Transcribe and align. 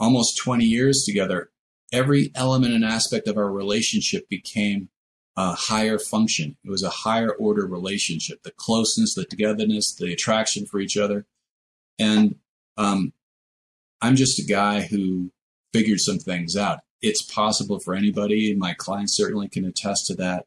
almost 0.00 0.38
20 0.38 0.64
years 0.64 1.04
together, 1.04 1.50
every 1.92 2.32
element 2.34 2.74
and 2.74 2.84
aspect 2.84 3.28
of 3.28 3.36
our 3.36 3.52
relationship 3.52 4.28
became 4.28 4.88
a 5.36 5.52
higher 5.52 5.98
function. 5.98 6.56
It 6.64 6.70
was 6.70 6.82
a 6.82 6.90
higher 6.90 7.32
order 7.32 7.66
relationship, 7.66 8.42
the 8.42 8.50
closeness, 8.50 9.14
the 9.14 9.24
togetherness, 9.24 9.94
the 9.94 10.12
attraction 10.12 10.66
for 10.66 10.80
each 10.80 10.96
other. 10.96 11.26
And 11.98 12.36
um, 12.76 13.12
I'm 14.00 14.16
just 14.16 14.38
a 14.38 14.44
guy 14.44 14.82
who 14.82 15.30
figured 15.72 16.00
some 16.00 16.18
things 16.18 16.56
out. 16.56 16.80
It's 17.02 17.22
possible 17.22 17.78
for 17.78 17.94
anybody, 17.94 18.50
and 18.50 18.58
my 18.58 18.74
clients 18.74 19.16
certainly 19.16 19.48
can 19.48 19.64
attest 19.64 20.06
to 20.06 20.14
that. 20.16 20.46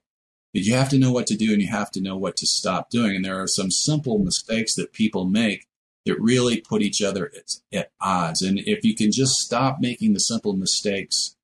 But 0.54 0.64
you 0.64 0.76
have 0.76 0.90
to 0.90 1.00
know 1.00 1.12
what 1.12 1.26
to 1.28 1.36
do 1.36 1.52
and 1.52 1.62
you 1.62 1.70
have 1.70 1.90
to 1.92 2.02
know 2.02 2.16
what 2.16 2.38
to 2.38 2.46
stop 2.46 2.92
doing. 2.92 3.16
And 3.16 3.26
there 3.26 3.42
are 3.42 3.48
some 3.48 3.72
simple 3.72 4.20
mistakes 4.20 4.76
that 4.76 4.94
people 4.94 5.26
make 5.26 5.66
that 6.06 6.20
really 6.20 6.62
put 6.62 6.82
each 6.82 7.02
other 7.02 7.32
at, 7.36 7.78
at 7.78 7.92
odds. 8.02 8.42
And 8.42 8.60
if 8.60 8.84
you 8.84 8.96
can 8.96 9.12
just 9.12 9.34
stop 9.36 9.78
making 9.80 10.14
the 10.14 10.20
simple 10.20 10.54
mistakes, 10.54 11.36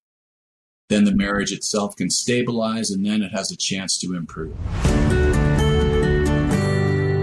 then 0.90 1.06
the 1.06 1.16
marriage 1.16 1.52
itself 1.52 1.96
can 1.96 2.10
stabilize 2.10 2.90
and 2.90 3.06
then 3.06 3.22
it 3.22 3.32
has 3.32 3.52
a 3.52 3.58
chance 3.58 3.98
to 4.00 4.16
improve. 4.16 4.56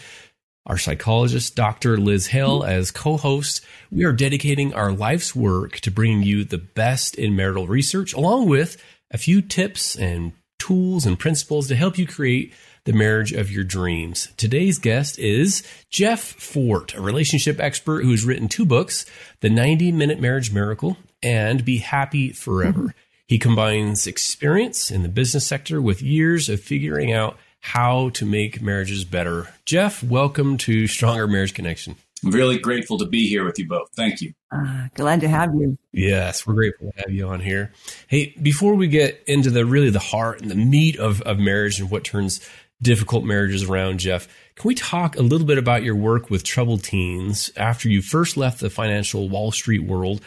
our 0.66 0.78
psychologist, 0.78 1.56
Dr. 1.56 1.98
Liz 1.98 2.28
Hale, 2.28 2.64
as 2.64 2.90
co 2.90 3.16
host. 3.16 3.64
We 3.90 4.04
are 4.04 4.12
dedicating 4.12 4.74
our 4.74 4.92
life's 4.92 5.34
work 5.34 5.80
to 5.80 5.90
bringing 5.90 6.22
you 6.22 6.44
the 6.44 6.58
best 6.58 7.16
in 7.16 7.34
marital 7.34 7.66
research, 7.66 8.12
along 8.12 8.48
with 8.48 8.76
a 9.10 9.18
few 9.18 9.42
tips 9.42 9.96
and 9.96 10.32
tools 10.70 11.04
and 11.04 11.18
principles 11.18 11.66
to 11.66 11.74
help 11.74 11.98
you 11.98 12.06
create 12.06 12.54
the 12.84 12.92
marriage 12.92 13.32
of 13.32 13.50
your 13.50 13.64
dreams. 13.64 14.28
Today's 14.36 14.78
guest 14.78 15.18
is 15.18 15.64
Jeff 15.90 16.20
Forte, 16.20 16.96
a 16.96 17.00
relationship 17.00 17.58
expert 17.58 18.04
who's 18.04 18.24
written 18.24 18.46
two 18.46 18.64
books, 18.64 19.04
The 19.40 19.50
90 19.50 19.90
Minute 19.90 20.20
Marriage 20.20 20.52
Miracle 20.52 20.96
and 21.24 21.64
Be 21.64 21.78
Happy 21.78 22.30
Forever. 22.30 22.80
Mm-hmm. 22.82 22.98
He 23.26 23.36
combines 23.36 24.06
experience 24.06 24.92
in 24.92 25.02
the 25.02 25.08
business 25.08 25.44
sector 25.44 25.82
with 25.82 26.02
years 26.02 26.48
of 26.48 26.60
figuring 26.60 27.12
out 27.12 27.36
how 27.58 28.10
to 28.10 28.24
make 28.24 28.62
marriages 28.62 29.04
better. 29.04 29.48
Jeff, 29.64 30.04
welcome 30.04 30.56
to 30.58 30.86
Stronger 30.86 31.26
Marriage 31.26 31.52
Connection. 31.52 31.96
I'm 32.24 32.30
really 32.30 32.58
grateful 32.58 32.98
to 32.98 33.06
be 33.06 33.28
here 33.28 33.44
with 33.44 33.58
you 33.58 33.66
both. 33.66 33.90
Thank 33.94 34.20
you. 34.20 34.34
Uh, 34.52 34.88
glad 34.94 35.20
to 35.20 35.28
have 35.28 35.54
you. 35.54 35.78
Yes, 35.92 36.46
we're 36.46 36.54
grateful 36.54 36.92
to 36.92 36.98
have 37.00 37.10
you 37.10 37.28
on 37.28 37.40
here. 37.40 37.72
Hey, 38.08 38.34
before 38.40 38.74
we 38.74 38.88
get 38.88 39.22
into 39.26 39.50
the 39.50 39.64
really 39.64 39.90
the 39.90 39.98
heart 39.98 40.40
and 40.42 40.50
the 40.50 40.56
meat 40.56 40.98
of, 40.98 41.22
of 41.22 41.38
marriage 41.38 41.80
and 41.80 41.90
what 41.90 42.04
turns 42.04 42.40
difficult 42.82 43.24
marriages 43.24 43.64
around, 43.64 44.00
Jeff, 44.00 44.28
can 44.56 44.68
we 44.68 44.74
talk 44.74 45.16
a 45.16 45.22
little 45.22 45.46
bit 45.46 45.58
about 45.58 45.82
your 45.82 45.96
work 45.96 46.30
with 46.30 46.44
troubled 46.44 46.84
teens 46.84 47.50
after 47.56 47.88
you 47.88 48.02
first 48.02 48.36
left 48.36 48.60
the 48.60 48.70
financial 48.70 49.28
Wall 49.28 49.52
Street 49.52 49.84
world? 49.84 50.20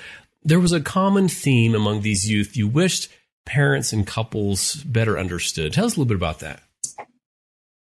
There 0.44 0.60
was 0.60 0.72
a 0.72 0.82
common 0.82 1.30
theme 1.30 1.76
among 1.76 2.02
these 2.02 2.30
youth 2.30 2.58
you 2.58 2.68
wished 2.68 3.10
parents 3.46 3.94
and 3.94 4.08
couples 4.08 4.76
better 4.76 5.20
understood. 5.20 5.74
Tell 5.74 5.86
us 5.86 5.96
a 5.96 6.00
little 6.00 6.06
bit 6.06 6.18
about 6.18 6.40
that. 6.40 6.64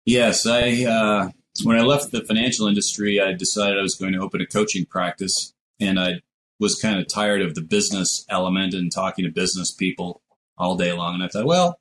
Yes, 0.05 0.47
I 0.47 0.85
uh, 0.85 1.29
when 1.65 1.79
I 1.79 1.83
left 1.83 2.11
the 2.11 2.25
financial 2.25 2.67
industry, 2.67 3.21
I 3.21 3.33
decided 3.33 3.79
I 3.79 3.83
was 3.83 3.95
going 3.95 4.13
to 4.13 4.21
open 4.21 4.41
a 4.41 4.47
coaching 4.47 4.87
practice, 4.87 5.53
and 5.81 6.01
I 6.01 6.23
was 6.59 6.81
kind 6.81 6.99
of 6.99 7.09
tired 7.09 7.43
of 7.43 7.55
the 7.55 7.63
business 7.63 8.25
element 8.29 8.75
and 8.75 8.91
talking 8.91 9.25
to 9.25 9.31
business 9.31 9.71
people 9.71 10.23
all 10.57 10.77
day 10.77 10.93
long. 10.93 11.15
And 11.15 11.23
I 11.23 11.29
thought, 11.29 11.47
well, 11.47 11.79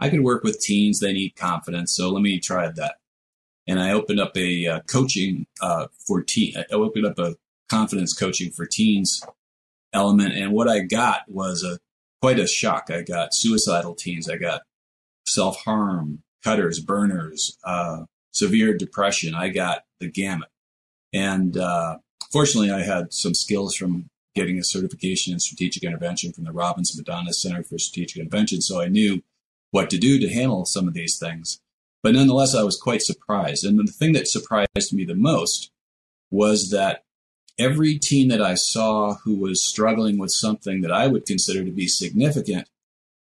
I 0.00 0.08
could 0.08 0.20
work 0.22 0.42
with 0.42 0.60
teens; 0.60 1.00
they 1.00 1.12
need 1.12 1.36
confidence, 1.36 1.94
so 1.94 2.10
let 2.10 2.22
me 2.22 2.40
try 2.40 2.68
that. 2.68 2.96
And 3.66 3.80
I 3.80 3.92
opened 3.92 4.20
up 4.20 4.36
a 4.36 4.66
uh, 4.66 4.80
coaching 4.88 5.46
uh, 5.60 5.86
for 6.06 6.22
teen. 6.22 6.54
I 6.56 6.74
opened 6.74 7.06
up 7.06 7.18
a 7.18 7.36
confidence 7.68 8.12
coaching 8.12 8.50
for 8.50 8.66
teens 8.66 9.22
element. 9.92 10.34
And 10.34 10.52
what 10.52 10.68
I 10.68 10.80
got 10.80 11.22
was 11.28 11.64
a 11.64 11.78
quite 12.20 12.38
a 12.38 12.46
shock. 12.46 12.90
I 12.90 13.02
got 13.02 13.34
suicidal 13.34 13.94
teens. 13.94 14.28
I 14.28 14.36
got 14.36 14.62
self 15.26 15.58
harm, 15.64 16.22
cutters, 16.44 16.80
burners, 16.80 17.58
uh, 17.64 18.04
severe 18.36 18.76
depression. 18.76 19.34
I 19.34 19.48
got 19.48 19.84
the 20.00 20.10
gamut. 20.10 20.48
And 21.12 21.56
uh, 21.56 21.98
fortunately, 22.32 22.70
I 22.70 22.82
had 22.82 23.12
some 23.12 23.34
skills 23.34 23.74
from 23.74 24.08
getting 24.34 24.58
a 24.58 24.64
certification 24.64 25.32
in 25.32 25.40
strategic 25.40 25.82
intervention 25.82 26.32
from 26.32 26.44
the 26.44 26.52
Robbins-Madanes 26.52 27.40
Center 27.40 27.62
for 27.62 27.78
Strategic 27.78 28.18
Intervention. 28.18 28.60
So 28.60 28.82
I 28.82 28.88
knew 28.88 29.22
what 29.70 29.88
to 29.90 29.98
do 29.98 30.18
to 30.18 30.28
handle 30.28 30.66
some 30.66 30.86
of 30.86 30.94
these 30.94 31.18
things. 31.18 31.60
But 32.02 32.14
nonetheless, 32.14 32.54
I 32.54 32.62
was 32.62 32.78
quite 32.78 33.02
surprised. 33.02 33.64
And 33.64 33.78
the 33.78 33.90
thing 33.90 34.12
that 34.12 34.28
surprised 34.28 34.92
me 34.92 35.04
the 35.04 35.14
most 35.14 35.70
was 36.30 36.70
that 36.70 37.04
every 37.58 37.98
teen 37.98 38.28
that 38.28 38.42
I 38.42 38.54
saw 38.54 39.14
who 39.24 39.36
was 39.36 39.66
struggling 39.66 40.18
with 40.18 40.30
something 40.30 40.82
that 40.82 40.92
I 40.92 41.06
would 41.06 41.24
consider 41.24 41.64
to 41.64 41.70
be 41.70 41.88
significant 41.88 42.68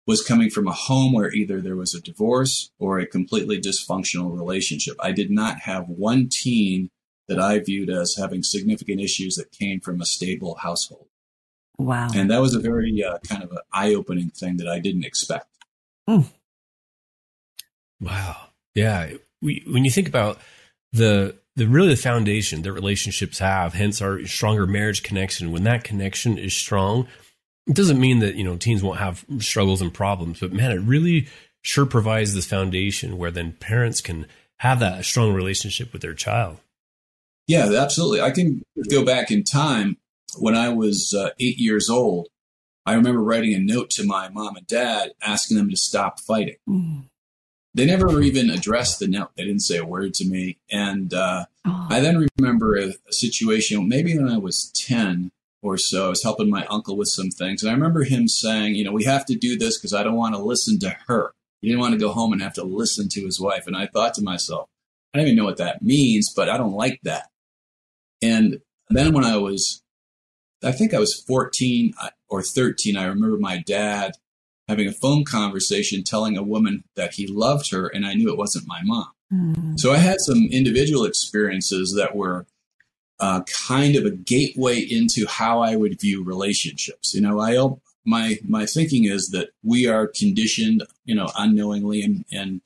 was 0.06 0.22
coming 0.22 0.50
from 0.50 0.66
a 0.66 0.72
home 0.72 1.12
where 1.12 1.32
either 1.32 1.60
there 1.60 1.76
was 1.76 1.94
a 1.94 2.00
divorce 2.00 2.70
or 2.78 2.98
a 2.98 3.06
completely 3.06 3.60
dysfunctional 3.60 4.36
relationship. 4.36 4.96
I 5.00 5.12
did 5.12 5.30
not 5.30 5.60
have 5.60 5.88
one 5.88 6.28
teen 6.30 6.90
that 7.28 7.38
I 7.38 7.60
viewed 7.60 7.88
as 7.88 8.16
having 8.18 8.42
significant 8.42 9.00
issues 9.00 9.36
that 9.36 9.52
came 9.52 9.80
from 9.80 10.00
a 10.00 10.06
stable 10.06 10.56
household. 10.56 11.06
Wow. 11.78 12.08
And 12.14 12.30
that 12.30 12.40
was 12.40 12.54
a 12.54 12.60
very 12.60 13.02
uh, 13.02 13.18
kind 13.26 13.42
of 13.42 13.52
an 13.52 13.58
eye 13.72 13.94
opening 13.94 14.30
thing 14.30 14.56
that 14.58 14.68
I 14.68 14.78
didn't 14.78 15.04
expect. 15.04 15.46
Mm. 16.08 16.26
Wow. 18.00 18.48
Yeah. 18.74 19.12
We, 19.40 19.64
when 19.66 19.84
you 19.84 19.90
think 19.90 20.08
about 20.08 20.38
the 20.92 21.36
the 21.54 21.66
really 21.66 21.88
the 21.88 21.96
foundation 21.96 22.62
that 22.62 22.72
relationships 22.72 23.38
have, 23.38 23.74
hence 23.74 24.00
our 24.00 24.24
stronger 24.24 24.66
marriage 24.66 25.02
connection. 25.02 25.52
When 25.52 25.64
that 25.64 25.84
connection 25.84 26.38
is 26.38 26.54
strong, 26.54 27.06
it 27.66 27.74
doesn't 27.74 28.00
mean 28.00 28.20
that 28.20 28.34
you 28.34 28.44
know 28.44 28.56
teens 28.56 28.82
won't 28.82 28.98
have 28.98 29.24
struggles 29.38 29.80
and 29.80 29.92
problems, 29.92 30.40
but 30.40 30.52
man, 30.52 30.72
it 30.72 30.80
really 30.80 31.28
sure 31.62 31.86
provides 31.86 32.34
this 32.34 32.46
foundation 32.46 33.18
where 33.18 33.30
then 33.30 33.52
parents 33.52 34.00
can 34.00 34.26
have 34.58 34.80
that 34.80 35.04
strong 35.04 35.32
relationship 35.32 35.92
with 35.92 36.02
their 36.02 36.14
child. 36.14 36.58
Yeah, 37.46 37.72
absolutely. 37.72 38.20
I 38.20 38.30
can 38.30 38.62
go 38.90 39.04
back 39.04 39.30
in 39.30 39.44
time 39.44 39.96
when 40.38 40.56
I 40.56 40.70
was 40.70 41.14
uh, 41.16 41.30
eight 41.40 41.58
years 41.58 41.90
old. 41.90 42.28
I 42.86 42.94
remember 42.94 43.22
writing 43.22 43.54
a 43.54 43.58
note 43.58 43.90
to 43.90 44.04
my 44.04 44.28
mom 44.28 44.56
and 44.56 44.66
dad 44.66 45.12
asking 45.22 45.56
them 45.56 45.70
to 45.70 45.76
stop 45.76 46.18
fighting. 46.20 46.56
Mm. 46.68 47.04
they 47.74 47.86
never 47.86 48.20
even 48.20 48.50
addressed 48.50 48.98
the 48.98 49.06
note. 49.08 49.30
They 49.36 49.44
didn't 49.44 49.62
say 49.62 49.78
a 49.78 49.84
word 49.84 50.14
to 50.14 50.24
me. 50.24 50.58
And 50.70 51.12
uh, 51.14 51.46
Oh. 51.64 51.86
I 51.90 52.00
then 52.00 52.26
remember 52.38 52.76
a, 52.76 52.94
a 53.08 53.12
situation, 53.12 53.88
maybe 53.88 54.16
when 54.16 54.28
I 54.28 54.38
was 54.38 54.72
10 54.74 55.30
or 55.62 55.78
so, 55.78 56.06
I 56.06 56.08
was 56.08 56.22
helping 56.22 56.50
my 56.50 56.66
uncle 56.66 56.96
with 56.96 57.08
some 57.08 57.30
things. 57.30 57.62
And 57.62 57.70
I 57.70 57.74
remember 57.74 58.02
him 58.02 58.26
saying, 58.26 58.74
you 58.74 58.84
know, 58.84 58.92
we 58.92 59.04
have 59.04 59.24
to 59.26 59.36
do 59.36 59.56
this 59.56 59.78
because 59.78 59.94
I 59.94 60.02
don't 60.02 60.16
want 60.16 60.34
to 60.34 60.42
listen 60.42 60.78
to 60.80 60.96
her. 61.06 61.32
He 61.60 61.68
didn't 61.68 61.80
want 61.80 61.92
to 61.92 62.00
go 62.00 62.10
home 62.12 62.32
and 62.32 62.42
have 62.42 62.54
to 62.54 62.64
listen 62.64 63.08
to 63.10 63.24
his 63.24 63.40
wife. 63.40 63.68
And 63.68 63.76
I 63.76 63.86
thought 63.86 64.14
to 64.14 64.22
myself, 64.22 64.68
I 65.14 65.18
don't 65.18 65.28
even 65.28 65.36
know 65.36 65.44
what 65.44 65.58
that 65.58 65.82
means, 65.82 66.32
but 66.34 66.48
I 66.48 66.56
don't 66.56 66.72
like 66.72 66.98
that. 67.04 67.28
And 68.20 68.60
then 68.90 69.12
when 69.12 69.24
I 69.24 69.36
was, 69.36 69.82
I 70.64 70.72
think 70.72 70.92
I 70.92 70.98
was 70.98 71.14
14 71.26 71.94
or 72.28 72.42
13, 72.42 72.96
I 72.96 73.04
remember 73.04 73.38
my 73.38 73.58
dad 73.58 74.12
having 74.68 74.88
a 74.88 74.92
phone 74.92 75.24
conversation 75.24 76.02
telling 76.02 76.36
a 76.36 76.42
woman 76.42 76.84
that 76.96 77.14
he 77.14 77.26
loved 77.26 77.70
her, 77.72 77.86
and 77.86 78.06
I 78.06 78.14
knew 78.14 78.30
it 78.30 78.38
wasn't 78.38 78.66
my 78.66 78.80
mom. 78.82 79.08
Mm. 79.32 79.78
So 79.78 79.92
I 79.92 79.98
had 79.98 80.16
some 80.20 80.48
individual 80.50 81.04
experiences 81.04 81.94
that 81.96 82.16
were 82.16 82.46
uh, 83.22 83.42
kind 83.68 83.96
of 83.96 84.04
a 84.04 84.10
gateway 84.10 84.78
into 84.80 85.26
how 85.26 85.60
I 85.60 85.76
would 85.76 86.00
view 86.00 86.24
relationships. 86.24 87.14
You 87.14 87.22
know, 87.22 87.40
I 87.40 87.56
my 88.04 88.38
my 88.46 88.66
thinking 88.66 89.04
is 89.04 89.28
that 89.28 89.50
we 89.62 89.86
are 89.86 90.06
conditioned, 90.08 90.82
you 91.04 91.14
know, 91.14 91.30
unknowingly 91.38 92.02
and 92.02 92.24
and 92.30 92.60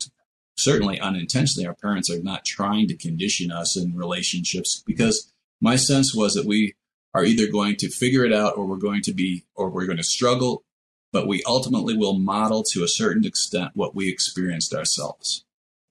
certainly 0.57 0.99
unintentionally. 0.99 1.67
Our 1.67 1.75
parents 1.75 2.11
are 2.11 2.23
not 2.23 2.45
trying 2.45 2.89
to 2.89 2.97
condition 2.97 3.51
us 3.53 3.77
in 3.77 3.95
relationships 3.95 4.83
because 4.87 5.33
my 5.61 5.77
sense 5.77 6.15
was 6.15 6.35
that 6.35 6.47
we 6.47 6.75
are 7.15 7.25
either 7.25 7.47
going 7.47 7.77
to 7.77 7.89
figure 7.89 8.25
it 8.25 8.33
out 8.33 8.57
or 8.57 8.67
we're 8.67 8.77
going 8.77 9.03
to 9.03 9.15
be 9.15 9.45
or 9.55 9.71
we're 9.71 9.87
going 9.87 9.99
to 9.99 10.03
struggle, 10.05 10.65
but 11.13 11.29
we 11.29 11.43
ultimately 11.47 11.97
will 11.97 12.19
model 12.19 12.63
to 12.73 12.83
a 12.83 12.89
certain 12.89 13.25
extent 13.25 13.71
what 13.75 13.95
we 13.95 14.09
experienced 14.11 14.75
ourselves 14.75 15.45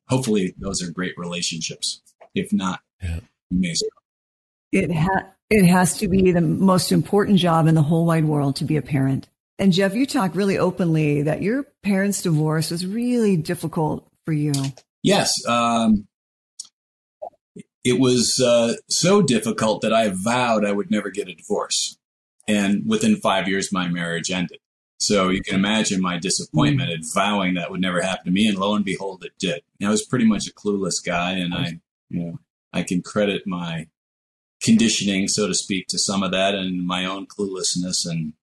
hopefully 0.08 0.54
those 0.58 0.82
are 0.84 0.92
great 0.92 1.18
relationships. 1.18 2.02
If 2.34 2.52
not, 2.54 2.82
Yeah. 3.02 3.20
you 3.50 3.60
may 3.60 3.74
struggle. 3.74 4.02
It 4.72 4.94
ha- 4.94 5.32
it 5.50 5.66
has 5.66 5.98
to 6.00 6.08
be 6.08 6.32
the 6.32 6.42
most 6.42 6.92
important 6.92 7.40
job 7.40 7.68
in 7.68 7.76
the 7.76 7.84
whole 7.84 8.06
wide 8.06 8.26
world 8.26 8.58
to 8.58 8.66
be 8.66 8.78
a 8.78 8.82
parent. 8.82 9.28
And 9.58 9.72
Jeff, 9.72 9.94
you 9.96 10.06
talk 10.06 10.36
really 10.36 10.58
openly 10.58 11.22
that 11.24 11.42
your 11.42 11.64
parents' 11.84 12.22
divorce 12.22 12.72
was 12.72 12.86
really 12.86 13.38
difficult 13.38 14.08
for 14.26 14.34
you. 14.34 14.54
Yes, 15.02 15.32
um, 15.48 16.08
it 17.84 18.00
was 18.00 18.42
uh, 18.44 18.74
so 18.90 19.22
difficult 19.22 19.82
that 19.82 19.94
I 19.94 20.12
vowed 20.12 20.66
I 20.66 20.72
would 20.72 20.90
never 20.90 21.10
get 21.10 21.30
a 21.30 21.36
divorce, 21.36 21.98
and 22.48 22.84
within 22.86 23.18
five 23.18 23.48
years, 23.48 23.72
my 23.72 23.88
marriage 23.88 24.32
ended. 24.32 24.60
So 24.98 25.30
you 25.30 25.42
can 25.42 25.56
imagine 25.56 26.02
my 26.02 26.18
disappointment 26.18 26.90
at 26.90 27.00
vowing 27.14 27.54
that 27.56 27.70
would 27.70 27.82
never 27.82 28.02
happen 28.02 28.26
to 28.26 28.32
me, 28.32 28.48
and 28.48 28.58
lo 28.58 28.76
and 28.76 28.84
behold, 28.84 29.24
it 29.24 29.34
did. 29.38 29.62
I 29.82 29.90
was 29.90 30.06
pretty 30.06 30.26
much 30.26 30.48
a 30.48 30.54
clueless 30.54 31.06
guy, 31.06 31.34
and 31.34 31.54
I, 31.54 31.80
you 32.10 32.20
know, 32.20 32.40
I 32.74 32.82
can 32.82 33.04
credit 33.04 33.44
my 33.46 33.88
conditioning, 34.62 35.28
so 35.28 35.48
to 35.48 35.54
speak, 35.54 35.88
to 35.90 36.00
some 36.00 36.24
of 36.24 36.32
that, 36.32 36.56
and 36.56 36.86
my 36.86 37.06
own 37.06 37.28
cluelessness, 37.28 38.06
and 38.06 38.34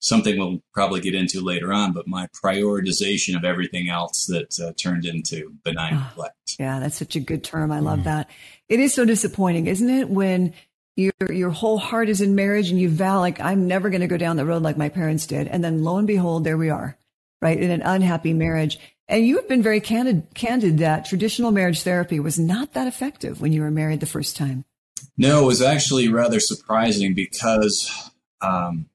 something 0.00 0.38
we'll 0.38 0.62
probably 0.72 1.00
get 1.00 1.14
into 1.14 1.40
later 1.40 1.72
on. 1.72 1.92
But 1.92 2.06
my 2.06 2.28
prioritization 2.44 3.36
of 3.36 3.44
everything 3.44 3.88
else 3.88 4.26
that 4.26 4.58
uh, 4.60 4.72
turned 4.80 5.04
into 5.04 5.52
benign 5.64 5.94
Ah. 5.94 6.08
neglect. 6.10 6.34
Yeah, 6.58 6.80
that's 6.80 6.96
such 6.96 7.16
a 7.16 7.20
good 7.20 7.44
term. 7.44 7.70
I 7.72 7.80
love 7.80 8.04
that. 8.04 8.28
It 8.68 8.80
is 8.80 8.94
so 8.94 9.04
disappointing, 9.04 9.66
isn't 9.66 9.88
it? 9.90 10.08
When 10.08 10.52
your 10.96 11.12
your 11.30 11.50
whole 11.50 11.78
heart 11.78 12.08
is 12.08 12.20
in 12.20 12.34
marriage 12.34 12.70
and 12.70 12.80
you 12.80 12.88
vow 12.90 13.20
like 13.20 13.40
I'm 13.40 13.68
never 13.68 13.90
going 13.90 14.00
to 14.00 14.06
go 14.08 14.16
down 14.16 14.36
the 14.36 14.44
road 14.46 14.62
like 14.62 14.76
my 14.76 14.88
parents 14.88 15.26
did, 15.26 15.46
and 15.48 15.62
then 15.62 15.84
lo 15.84 15.96
and 15.98 16.06
behold, 16.06 16.44
there 16.44 16.58
we 16.58 16.70
are, 16.70 16.96
right 17.40 17.58
in 17.58 17.70
an 17.70 17.82
unhappy 17.82 18.32
marriage. 18.32 18.78
And 19.06 19.24
you 19.26 19.36
have 19.36 19.48
been 19.48 19.62
very 19.62 19.80
candid 19.80 20.26
candid 20.34 20.78
that 20.78 21.06
traditional 21.06 21.50
marriage 21.52 21.82
therapy 21.82 22.18
was 22.20 22.38
not 22.38 22.74
that 22.74 22.88
effective 22.88 23.40
when 23.40 23.52
you 23.52 23.62
were 23.62 23.70
married 23.70 24.00
the 24.00 24.06
first 24.06 24.36
time. 24.36 24.64
No, 25.16 25.44
it 25.44 25.46
was 25.46 25.62
actually 25.62 26.08
rather 26.08 26.40
surprising 26.40 27.14
because 27.14 28.10
um, 28.40 28.88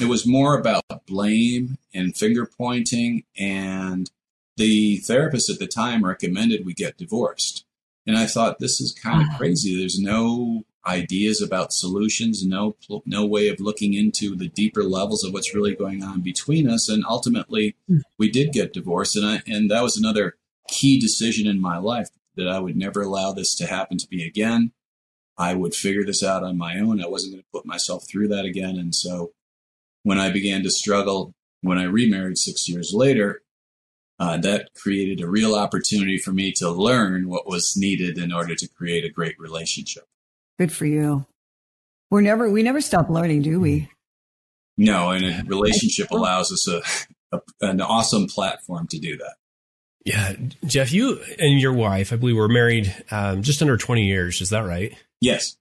it 0.00 0.06
was 0.06 0.26
more 0.26 0.58
about 0.58 0.84
blame 1.06 1.78
and 1.94 2.16
finger 2.16 2.46
pointing, 2.46 3.24
and 3.38 4.10
the 4.56 4.98
therapist 4.98 5.48
at 5.50 5.58
the 5.58 5.66
time 5.66 6.04
recommended 6.04 6.66
we 6.66 6.74
get 6.74 6.98
divorced. 6.98 7.64
And 8.06 8.16
I 8.16 8.26
thought 8.26 8.58
this 8.58 8.80
is 8.80 8.92
kind 8.92 9.22
of 9.22 9.28
Ah. 9.32 9.36
crazy. 9.38 9.76
There's 9.76 9.98
no 9.98 10.64
ideas 10.86 11.42
about 11.42 11.72
solutions, 11.72 12.42
no 12.44 12.74
no 13.04 13.26
way 13.26 13.48
of 13.48 13.60
looking 13.60 13.92
into 13.94 14.34
the 14.34 14.48
deeper 14.48 14.82
levels 14.82 15.22
of 15.24 15.32
what's 15.32 15.54
really 15.54 15.74
going 15.74 16.02
on 16.02 16.20
between 16.22 16.68
us. 16.68 16.88
And 16.88 17.04
ultimately, 17.06 17.76
Mm. 17.90 18.00
we 18.18 18.30
did 18.30 18.52
get 18.52 18.72
divorced, 18.72 19.16
and 19.16 19.26
I 19.26 19.42
and 19.46 19.70
that 19.70 19.82
was 19.82 19.96
another 19.96 20.36
key 20.68 20.98
decision 20.98 21.46
in 21.46 21.60
my 21.60 21.76
life 21.78 22.08
that 22.36 22.48
I 22.48 22.58
would 22.60 22.76
never 22.76 23.02
allow 23.02 23.32
this 23.32 23.54
to 23.56 23.66
happen 23.66 23.98
to 23.98 24.06
me 24.10 24.24
again. 24.24 24.72
I 25.40 25.54
would 25.54 25.74
figure 25.74 26.04
this 26.04 26.22
out 26.22 26.44
on 26.44 26.58
my 26.58 26.78
own. 26.78 27.02
I 27.02 27.08
wasn't 27.08 27.32
going 27.32 27.42
to 27.42 27.48
put 27.50 27.64
myself 27.64 28.04
through 28.06 28.28
that 28.28 28.44
again. 28.44 28.76
And 28.76 28.94
so 28.94 29.32
when 30.02 30.18
I 30.18 30.28
began 30.28 30.62
to 30.64 30.70
struggle, 30.70 31.32
when 31.62 31.78
I 31.78 31.84
remarried 31.84 32.36
six 32.36 32.68
years 32.68 32.92
later, 32.92 33.40
uh, 34.18 34.36
that 34.36 34.68
created 34.74 35.22
a 35.22 35.26
real 35.26 35.54
opportunity 35.54 36.18
for 36.18 36.32
me 36.32 36.52
to 36.56 36.70
learn 36.70 37.26
what 37.26 37.48
was 37.48 37.74
needed 37.74 38.18
in 38.18 38.34
order 38.34 38.54
to 38.54 38.68
create 38.68 39.02
a 39.06 39.08
great 39.08 39.34
relationship. 39.38 40.04
Good 40.58 40.72
for 40.72 40.84
you. 40.84 41.24
We're 42.10 42.20
never 42.20 42.50
we 42.50 42.62
never 42.62 42.82
stop 42.82 43.08
learning, 43.08 43.40
do 43.40 43.60
we? 43.60 43.88
No, 44.76 45.10
and 45.10 45.24
a 45.24 45.42
relationship 45.46 46.10
allows 46.10 46.52
us 46.52 46.68
a, 46.68 47.36
a 47.36 47.40
an 47.62 47.80
awesome 47.80 48.26
platform 48.26 48.88
to 48.88 48.98
do 48.98 49.16
that. 49.16 49.36
Yeah, 50.04 50.34
Jeff, 50.66 50.92
you 50.92 51.18
and 51.38 51.58
your 51.58 51.72
wife, 51.72 52.12
I 52.12 52.16
believe, 52.16 52.36
were 52.36 52.48
married 52.48 52.94
um, 53.10 53.42
just 53.42 53.62
under 53.62 53.78
20 53.78 54.04
years. 54.04 54.42
Is 54.42 54.50
that 54.50 54.66
right? 54.66 54.94
Yes, 55.20 55.56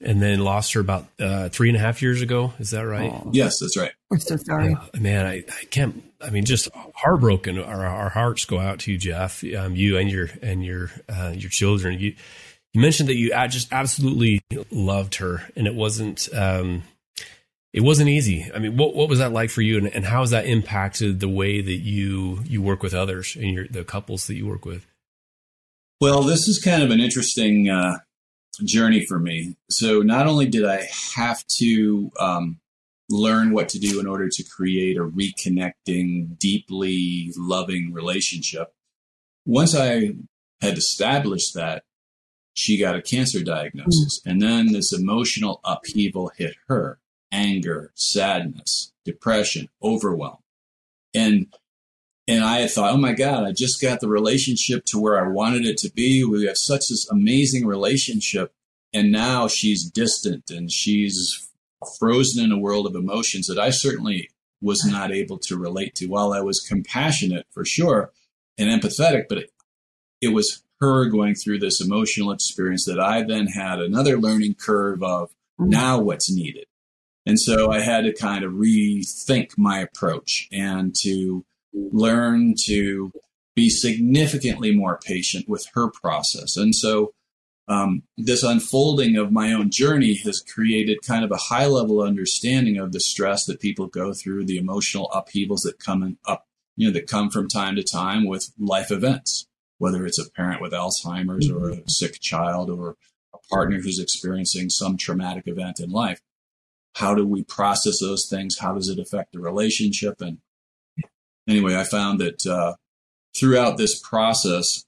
And 0.00 0.20
then 0.22 0.40
lost 0.40 0.72
her 0.72 0.80
about 0.80 1.06
uh, 1.20 1.48
three 1.48 1.68
and 1.68 1.76
a 1.76 1.80
half 1.80 2.02
years 2.02 2.22
ago. 2.22 2.52
Is 2.58 2.70
that 2.70 2.82
right? 2.82 3.10
Oh, 3.12 3.30
yes, 3.32 3.58
that's 3.60 3.76
right. 3.76 3.92
we're 4.10 4.18
so 4.18 4.36
sorry. 4.36 4.70
Yeah, 4.70 5.00
man, 5.00 5.26
I, 5.26 5.44
I 5.48 5.64
can't. 5.70 6.02
I 6.20 6.30
mean, 6.30 6.44
just 6.44 6.68
heartbroken. 6.94 7.58
Our, 7.58 7.86
our 7.86 8.08
hearts 8.08 8.44
go 8.44 8.58
out 8.58 8.80
to 8.80 8.92
you, 8.92 8.98
Jeff. 8.98 9.44
Um, 9.54 9.76
you 9.76 9.98
and 9.98 10.10
your 10.10 10.28
and 10.42 10.64
your 10.64 10.90
uh, 11.08 11.32
your 11.34 11.50
children. 11.50 11.98
You 11.98 12.14
you 12.72 12.80
mentioned 12.80 13.08
that 13.08 13.16
you 13.16 13.30
just 13.48 13.72
absolutely 13.72 14.40
loved 14.70 15.16
her, 15.16 15.42
and 15.54 15.66
it 15.66 15.74
wasn't 15.74 16.28
um, 16.34 16.82
it 17.72 17.82
wasn't 17.82 18.08
easy. 18.08 18.50
I 18.54 18.58
mean, 18.58 18.76
what 18.76 18.94
what 18.94 19.08
was 19.08 19.18
that 19.18 19.32
like 19.32 19.50
for 19.50 19.60
you, 19.62 19.78
and, 19.78 19.88
and 19.88 20.04
how 20.04 20.20
has 20.20 20.30
that 20.30 20.46
impacted 20.46 21.20
the 21.20 21.28
way 21.28 21.60
that 21.60 21.72
you 21.72 22.40
you 22.44 22.62
work 22.62 22.82
with 22.82 22.94
others 22.94 23.36
and 23.36 23.52
your 23.52 23.68
the 23.68 23.84
couples 23.84 24.26
that 24.26 24.34
you 24.34 24.46
work 24.46 24.64
with? 24.64 24.86
Well, 26.00 26.22
this 26.22 26.48
is 26.48 26.60
kind 26.62 26.82
of 26.82 26.90
an 26.90 27.00
interesting 27.00 27.68
uh, 27.68 27.98
journey 28.58 29.04
for 29.04 29.18
me. 29.18 29.56
So, 29.70 30.00
not 30.00 30.26
only 30.26 30.46
did 30.46 30.64
I 30.64 30.88
have 31.14 31.44
to 31.58 32.10
um, 32.18 32.60
learn 33.10 33.52
what 33.52 33.68
to 33.70 33.78
do 33.78 34.00
in 34.00 34.06
order 34.06 34.28
to 34.30 34.44
create 34.44 34.96
a 34.96 35.04
reconnecting, 35.04 36.38
deeply 36.38 37.32
loving 37.36 37.92
relationship, 37.92 38.74
once 39.46 39.74
I 39.74 40.14
had 40.60 40.78
established 40.78 41.54
that, 41.54 41.84
she 42.54 42.78
got 42.78 42.96
a 42.96 43.02
cancer 43.02 43.42
diagnosis. 43.42 44.20
And 44.24 44.40
then 44.40 44.72
this 44.72 44.92
emotional 44.92 45.60
upheaval 45.64 46.30
hit 46.36 46.54
her 46.68 47.00
anger, 47.32 47.90
sadness, 47.94 48.92
depression, 49.04 49.68
overwhelm. 49.82 50.38
And 51.12 51.52
and 52.26 52.42
I 52.42 52.60
had 52.60 52.70
thought, 52.70 52.92
oh 52.92 52.98
my 52.98 53.12
God, 53.12 53.44
I 53.44 53.52
just 53.52 53.82
got 53.82 54.00
the 54.00 54.08
relationship 54.08 54.84
to 54.86 54.98
where 54.98 55.22
I 55.22 55.28
wanted 55.28 55.66
it 55.66 55.76
to 55.78 55.90
be. 55.90 56.24
We 56.24 56.46
have 56.46 56.56
such 56.56 56.82
this 56.88 57.06
amazing 57.10 57.66
relationship. 57.66 58.52
And 58.94 59.12
now 59.12 59.48
she's 59.48 59.90
distant 59.90 60.50
and 60.50 60.70
she's 60.72 61.50
frozen 61.98 62.42
in 62.42 62.52
a 62.52 62.58
world 62.58 62.86
of 62.86 62.94
emotions 62.94 63.46
that 63.48 63.58
I 63.58 63.70
certainly 63.70 64.30
was 64.62 64.84
not 64.84 65.12
able 65.12 65.38
to 65.38 65.58
relate 65.58 65.94
to. 65.96 66.06
While 66.06 66.32
I 66.32 66.40
was 66.40 66.60
compassionate 66.60 67.46
for 67.50 67.64
sure 67.64 68.12
and 68.56 68.70
empathetic, 68.70 69.24
but 69.28 69.38
it, 69.38 69.50
it 70.22 70.28
was 70.28 70.62
her 70.80 71.06
going 71.06 71.34
through 71.34 71.58
this 71.58 71.80
emotional 71.80 72.32
experience 72.32 72.86
that 72.86 73.00
I 73.00 73.22
then 73.22 73.48
had 73.48 73.80
another 73.80 74.18
learning 74.18 74.54
curve 74.54 75.02
of 75.02 75.30
mm-hmm. 75.60 75.68
now 75.68 76.00
what's 76.00 76.32
needed. 76.32 76.66
And 77.26 77.38
so 77.38 77.70
I 77.70 77.80
had 77.80 78.04
to 78.04 78.14
kind 78.14 78.44
of 78.44 78.52
rethink 78.52 79.58
my 79.58 79.80
approach 79.80 80.48
and 80.52 80.94
to 81.02 81.44
learn 81.74 82.54
to 82.66 83.12
be 83.54 83.68
significantly 83.68 84.74
more 84.74 84.98
patient 85.04 85.48
with 85.48 85.66
her 85.74 85.90
process. 85.90 86.56
And 86.56 86.74
so 86.74 87.12
um, 87.66 88.02
this 88.16 88.42
unfolding 88.42 89.16
of 89.16 89.32
my 89.32 89.52
own 89.52 89.70
journey 89.70 90.14
has 90.24 90.40
created 90.40 90.98
kind 91.06 91.24
of 91.24 91.30
a 91.30 91.36
high 91.36 91.66
level 91.66 92.02
understanding 92.02 92.78
of 92.78 92.92
the 92.92 93.00
stress 93.00 93.46
that 93.46 93.60
people 93.60 93.86
go 93.86 94.12
through, 94.12 94.44
the 94.44 94.58
emotional 94.58 95.10
upheavals 95.12 95.62
that 95.62 95.78
come 95.78 96.18
up, 96.26 96.46
you 96.76 96.86
know, 96.86 96.92
that 96.92 97.06
come 97.06 97.30
from 97.30 97.48
time 97.48 97.76
to 97.76 97.82
time 97.82 98.26
with 98.26 98.50
life 98.58 98.90
events, 98.90 99.46
whether 99.78 100.04
it's 100.04 100.18
a 100.18 100.30
parent 100.30 100.60
with 100.60 100.72
Alzheimer's 100.72 101.50
or 101.50 101.70
a 101.70 101.82
sick 101.88 102.20
child 102.20 102.68
or 102.68 102.96
a 103.32 103.38
partner 103.50 103.80
who's 103.80 103.98
experiencing 103.98 104.68
some 104.68 104.96
traumatic 104.98 105.46
event 105.46 105.80
in 105.80 105.90
life. 105.90 106.20
How 106.96 107.14
do 107.14 107.26
we 107.26 107.44
process 107.44 107.98
those 108.00 108.28
things? 108.28 108.58
How 108.58 108.74
does 108.74 108.88
it 108.88 108.98
affect 108.98 109.32
the 109.32 109.40
relationship? 109.40 110.20
And 110.20 110.38
anyway, 111.48 111.76
I 111.76 111.84
found 111.84 112.20
that 112.20 112.46
uh, 112.46 112.74
throughout 113.36 113.76
this 113.76 113.98
process 114.00 114.84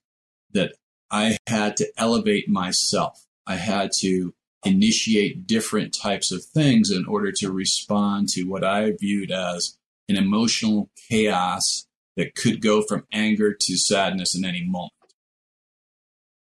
that 0.53 0.73
I 1.11 1.37
had 1.47 1.77
to 1.79 1.91
elevate 1.97 2.49
myself. 2.49 3.25
I 3.47 3.57
had 3.57 3.91
to 4.01 4.35
initiate 4.65 5.47
different 5.47 5.95
types 5.95 6.33
of 6.33 6.45
things 6.45 6.91
in 6.91 7.07
order 7.07 7.31
to 7.31 7.53
respond 7.53 8.29
to 8.31 8.43
what 8.45 8.65
I 8.65 8.93
viewed 8.99 9.31
as 9.31 9.77
an 10.09 10.17
emotional 10.17 10.91
chaos 11.09 11.87
that 12.17 12.35
could 12.35 12.61
go 12.61 12.83
from 12.83 13.07
anger 13.13 13.55
to 13.59 13.77
sadness 13.77 14.35
in 14.35 14.45
any 14.45 14.65
moment. 14.65 14.93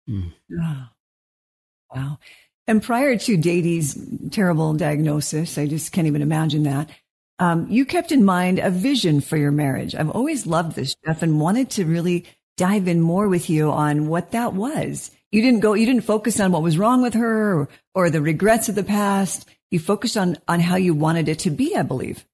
Mm. 0.09 0.33
Oh, 0.59 0.87
wow. 1.93 2.17
And 2.67 2.81
prior 2.81 3.17
to 3.17 3.37
Dady's 3.37 3.97
terrible 4.31 4.73
diagnosis, 4.73 5.57
I 5.57 5.67
just 5.67 5.91
can't 5.91 6.07
even 6.07 6.23
imagine 6.23 6.63
that. 6.63 6.89
Um, 7.37 7.67
you 7.69 7.85
kept 7.85 8.11
in 8.11 8.23
mind 8.23 8.59
a 8.59 8.69
vision 8.69 9.19
for 9.21 9.37
your 9.37 9.51
marriage. 9.51 9.93
I've 9.93 10.09
always 10.09 10.47
loved 10.47 10.75
this, 10.75 10.95
Jeff, 11.05 11.21
and 11.21 11.39
wanted 11.39 11.69
to 11.71 11.85
really 11.85 12.25
dive 12.57 12.87
in 12.87 13.01
more 13.01 13.27
with 13.27 13.49
you 13.49 13.71
on 13.71 14.07
what 14.07 14.31
that 14.31 14.53
was. 14.53 15.11
You 15.31 15.41
didn't 15.41 15.59
go, 15.59 15.73
you 15.73 15.85
didn't 15.85 16.05
focus 16.05 16.39
on 16.39 16.53
what 16.53 16.63
was 16.63 16.77
wrong 16.77 17.01
with 17.01 17.13
her 17.13 17.59
or, 17.59 17.69
or 17.93 18.09
the 18.09 18.21
regrets 18.21 18.69
of 18.69 18.75
the 18.75 18.83
past. 18.83 19.49
You 19.69 19.79
focused 19.79 20.15
on, 20.15 20.37
on 20.47 20.61
how 20.61 20.77
you 20.77 20.93
wanted 20.93 21.27
it 21.27 21.39
to 21.39 21.49
be, 21.49 21.75
I 21.75 21.81
believe. 21.81 22.25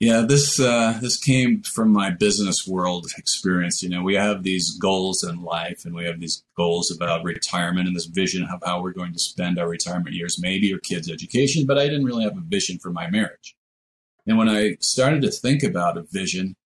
Yeah, 0.00 0.24
this 0.26 0.58
uh, 0.58 0.98
this 1.00 1.16
came 1.16 1.62
from 1.62 1.90
my 1.90 2.10
business 2.10 2.66
world 2.66 3.06
experience. 3.16 3.82
You 3.82 3.88
know, 3.88 4.02
we 4.02 4.14
have 4.16 4.42
these 4.42 4.76
goals 4.76 5.22
in 5.22 5.42
life, 5.42 5.84
and 5.84 5.94
we 5.94 6.04
have 6.04 6.18
these 6.20 6.42
goals 6.56 6.90
about 6.90 7.24
retirement 7.24 7.86
and 7.86 7.96
this 7.96 8.06
vision 8.06 8.46
of 8.52 8.60
how 8.64 8.82
we're 8.82 8.92
going 8.92 9.12
to 9.12 9.18
spend 9.18 9.58
our 9.58 9.68
retirement 9.68 10.14
years, 10.14 10.38
maybe 10.40 10.66
your 10.66 10.80
kids' 10.80 11.10
education. 11.10 11.64
But 11.64 11.78
I 11.78 11.86
didn't 11.86 12.04
really 12.04 12.24
have 12.24 12.36
a 12.36 12.42
vision 12.42 12.78
for 12.78 12.90
my 12.90 13.08
marriage. 13.08 13.56
And 14.26 14.38
when 14.38 14.48
I 14.48 14.76
started 14.80 15.22
to 15.22 15.30
think 15.30 15.62
about 15.62 15.98
a 15.98 16.02
vision, 16.02 16.56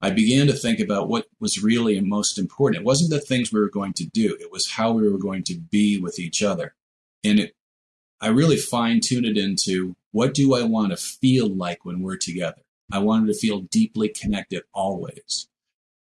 I 0.00 0.10
began 0.10 0.46
to 0.48 0.52
think 0.52 0.80
about 0.80 1.08
what 1.08 1.26
was 1.40 1.62
really 1.62 2.00
most 2.00 2.38
important. 2.38 2.82
It 2.82 2.86
wasn't 2.86 3.10
the 3.10 3.20
things 3.20 3.52
we 3.52 3.60
were 3.60 3.70
going 3.70 3.94
to 3.94 4.06
do; 4.06 4.36
it 4.40 4.50
was 4.50 4.72
how 4.72 4.92
we 4.92 5.08
were 5.08 5.18
going 5.18 5.44
to 5.44 5.54
be 5.54 5.98
with 5.98 6.18
each 6.18 6.42
other. 6.42 6.74
And 7.22 7.40
it, 7.40 7.54
I 8.20 8.28
really 8.28 8.56
fine 8.56 9.00
tuned 9.02 9.26
it 9.26 9.38
into 9.38 9.96
what 10.12 10.34
do 10.34 10.54
I 10.54 10.62
want 10.62 10.90
to 10.90 10.96
feel 10.96 11.48
like 11.48 11.84
when 11.84 12.02
we're 12.02 12.16
together 12.16 12.64
I 12.92 12.98
wanted 12.98 13.28
to 13.28 13.38
feel 13.38 13.60
deeply 13.60 14.08
connected 14.08 14.62
always. 14.72 15.48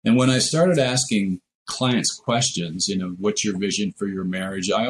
And 0.05 0.17
when 0.17 0.31
I 0.31 0.39
started 0.39 0.79
asking 0.79 1.41
clients 1.67 2.15
questions, 2.15 2.87
you 2.89 2.97
know, 2.97 3.17
what's 3.19 3.45
your 3.45 3.59
vision 3.59 3.93
for 3.93 4.07
your 4.07 4.25
marriage? 4.25 4.71
I, 4.71 4.89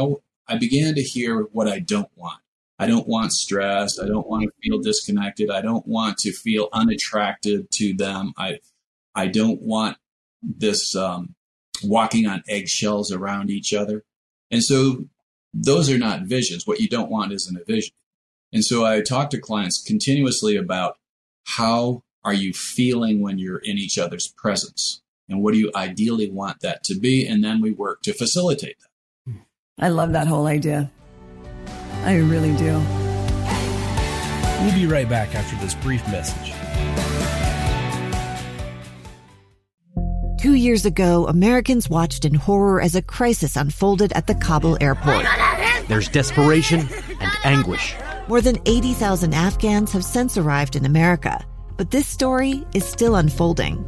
I 0.48 0.58
began 0.58 0.94
to 0.94 1.02
hear 1.02 1.42
what 1.52 1.68
I 1.68 1.78
don't 1.78 2.10
want. 2.16 2.40
I 2.78 2.86
don't 2.86 3.08
want 3.08 3.32
stressed. 3.32 4.00
I 4.02 4.06
don't 4.06 4.28
want 4.28 4.44
to 4.44 4.50
feel 4.62 4.80
disconnected. 4.80 5.50
I 5.50 5.62
don't 5.62 5.86
want 5.86 6.18
to 6.18 6.32
feel 6.32 6.68
unattracted 6.72 7.70
to 7.72 7.94
them. 7.94 8.32
I, 8.36 8.58
I 9.14 9.28
don't 9.28 9.62
want 9.62 9.96
this 10.42 10.94
um, 10.94 11.34
walking 11.82 12.26
on 12.26 12.42
eggshells 12.48 13.10
around 13.10 13.50
each 13.50 13.72
other. 13.72 14.04
And 14.50 14.62
so 14.62 15.06
those 15.54 15.90
are 15.90 15.98
not 15.98 16.22
visions. 16.22 16.66
What 16.66 16.80
you 16.80 16.88
don't 16.88 17.10
want 17.10 17.32
isn't 17.32 17.56
a 17.56 17.64
vision. 17.64 17.94
And 18.52 18.64
so 18.64 18.84
I 18.84 19.00
talk 19.00 19.30
to 19.30 19.40
clients 19.40 19.82
continuously 19.82 20.56
about 20.56 20.98
how 21.44 22.02
are 22.24 22.34
you 22.34 22.52
feeling 22.52 23.20
when 23.20 23.38
you're 23.38 23.58
in 23.58 23.78
each 23.78 23.98
other's 23.98 24.28
presence? 24.36 25.02
And 25.28 25.42
what 25.42 25.54
do 25.54 25.58
you 25.58 25.70
ideally 25.74 26.30
want 26.30 26.60
that 26.60 26.84
to 26.84 26.98
be? 26.98 27.26
And 27.26 27.42
then 27.42 27.60
we 27.60 27.72
work 27.72 28.02
to 28.02 28.12
facilitate 28.12 28.76
that. 28.78 29.34
I 29.78 29.88
love 29.88 30.12
that 30.12 30.26
whole 30.26 30.46
idea. 30.46 30.90
I 32.06 32.18
really 32.18 32.54
do. 32.56 32.80
We'll 34.62 34.74
be 34.74 34.86
right 34.86 35.08
back 35.08 35.34
after 35.34 35.56
this 35.56 35.74
brief 35.74 36.06
message. 36.06 36.54
Two 40.40 40.54
years 40.54 40.86
ago, 40.86 41.26
Americans 41.26 41.90
watched 41.90 42.24
in 42.24 42.34
horror 42.34 42.80
as 42.80 42.94
a 42.94 43.02
crisis 43.02 43.56
unfolded 43.56 44.12
at 44.12 44.28
the 44.28 44.36
Kabul 44.36 44.78
airport. 44.80 45.26
There's 45.88 46.08
desperation 46.08 46.88
and 47.20 47.32
anguish. 47.42 47.96
More 48.28 48.40
than 48.40 48.58
80,000 48.66 49.34
Afghans 49.34 49.90
have 49.90 50.04
since 50.04 50.38
arrived 50.38 50.76
in 50.76 50.84
America, 50.84 51.44
but 51.76 51.90
this 51.90 52.06
story 52.06 52.64
is 52.72 52.84
still 52.84 53.16
unfolding. 53.16 53.84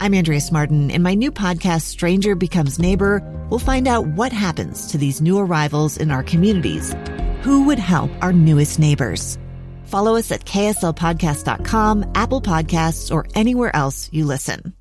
I'm 0.00 0.12
Andrea 0.14 0.40
Martin. 0.50 0.90
In 0.90 1.02
my 1.02 1.14
new 1.14 1.30
podcast, 1.30 1.82
Stranger 1.82 2.34
Becomes 2.34 2.80
Neighbor, 2.80 3.22
we'll 3.48 3.60
find 3.60 3.86
out 3.86 4.08
what 4.08 4.32
happens 4.32 4.90
to 4.90 4.98
these 4.98 5.20
new 5.20 5.38
arrivals 5.38 5.96
in 5.96 6.10
our 6.10 6.24
communities. 6.24 6.94
Who 7.42 7.66
would 7.66 7.78
help 7.78 8.10
our 8.20 8.32
newest 8.32 8.78
neighbors? 8.78 9.38
Follow 9.84 10.16
us 10.16 10.32
at 10.32 10.44
kslpodcast.com, 10.44 12.12
Apple 12.14 12.42
Podcasts, 12.42 13.14
or 13.14 13.26
anywhere 13.34 13.74
else 13.74 14.08
you 14.12 14.24
listen. 14.24 14.74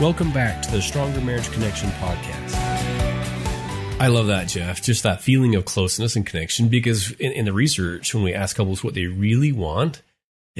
Welcome 0.00 0.32
back 0.32 0.62
to 0.62 0.70
the 0.70 0.80
Stronger 0.80 1.20
Marriage 1.20 1.50
Connection 1.52 1.90
podcast. 1.90 2.54
I 4.00 4.06
love 4.06 4.28
that, 4.28 4.48
Jeff. 4.48 4.80
Just 4.80 5.02
that 5.02 5.20
feeling 5.20 5.54
of 5.56 5.66
closeness 5.66 6.16
and 6.16 6.24
connection. 6.24 6.68
Because 6.68 7.10
in, 7.20 7.32
in, 7.32 7.44
the 7.44 7.52
research, 7.52 8.14
when 8.14 8.24
we 8.24 8.32
ask 8.32 8.56
couples 8.56 8.82
what 8.82 8.94
they 8.94 9.04
really 9.04 9.52
want, 9.52 10.00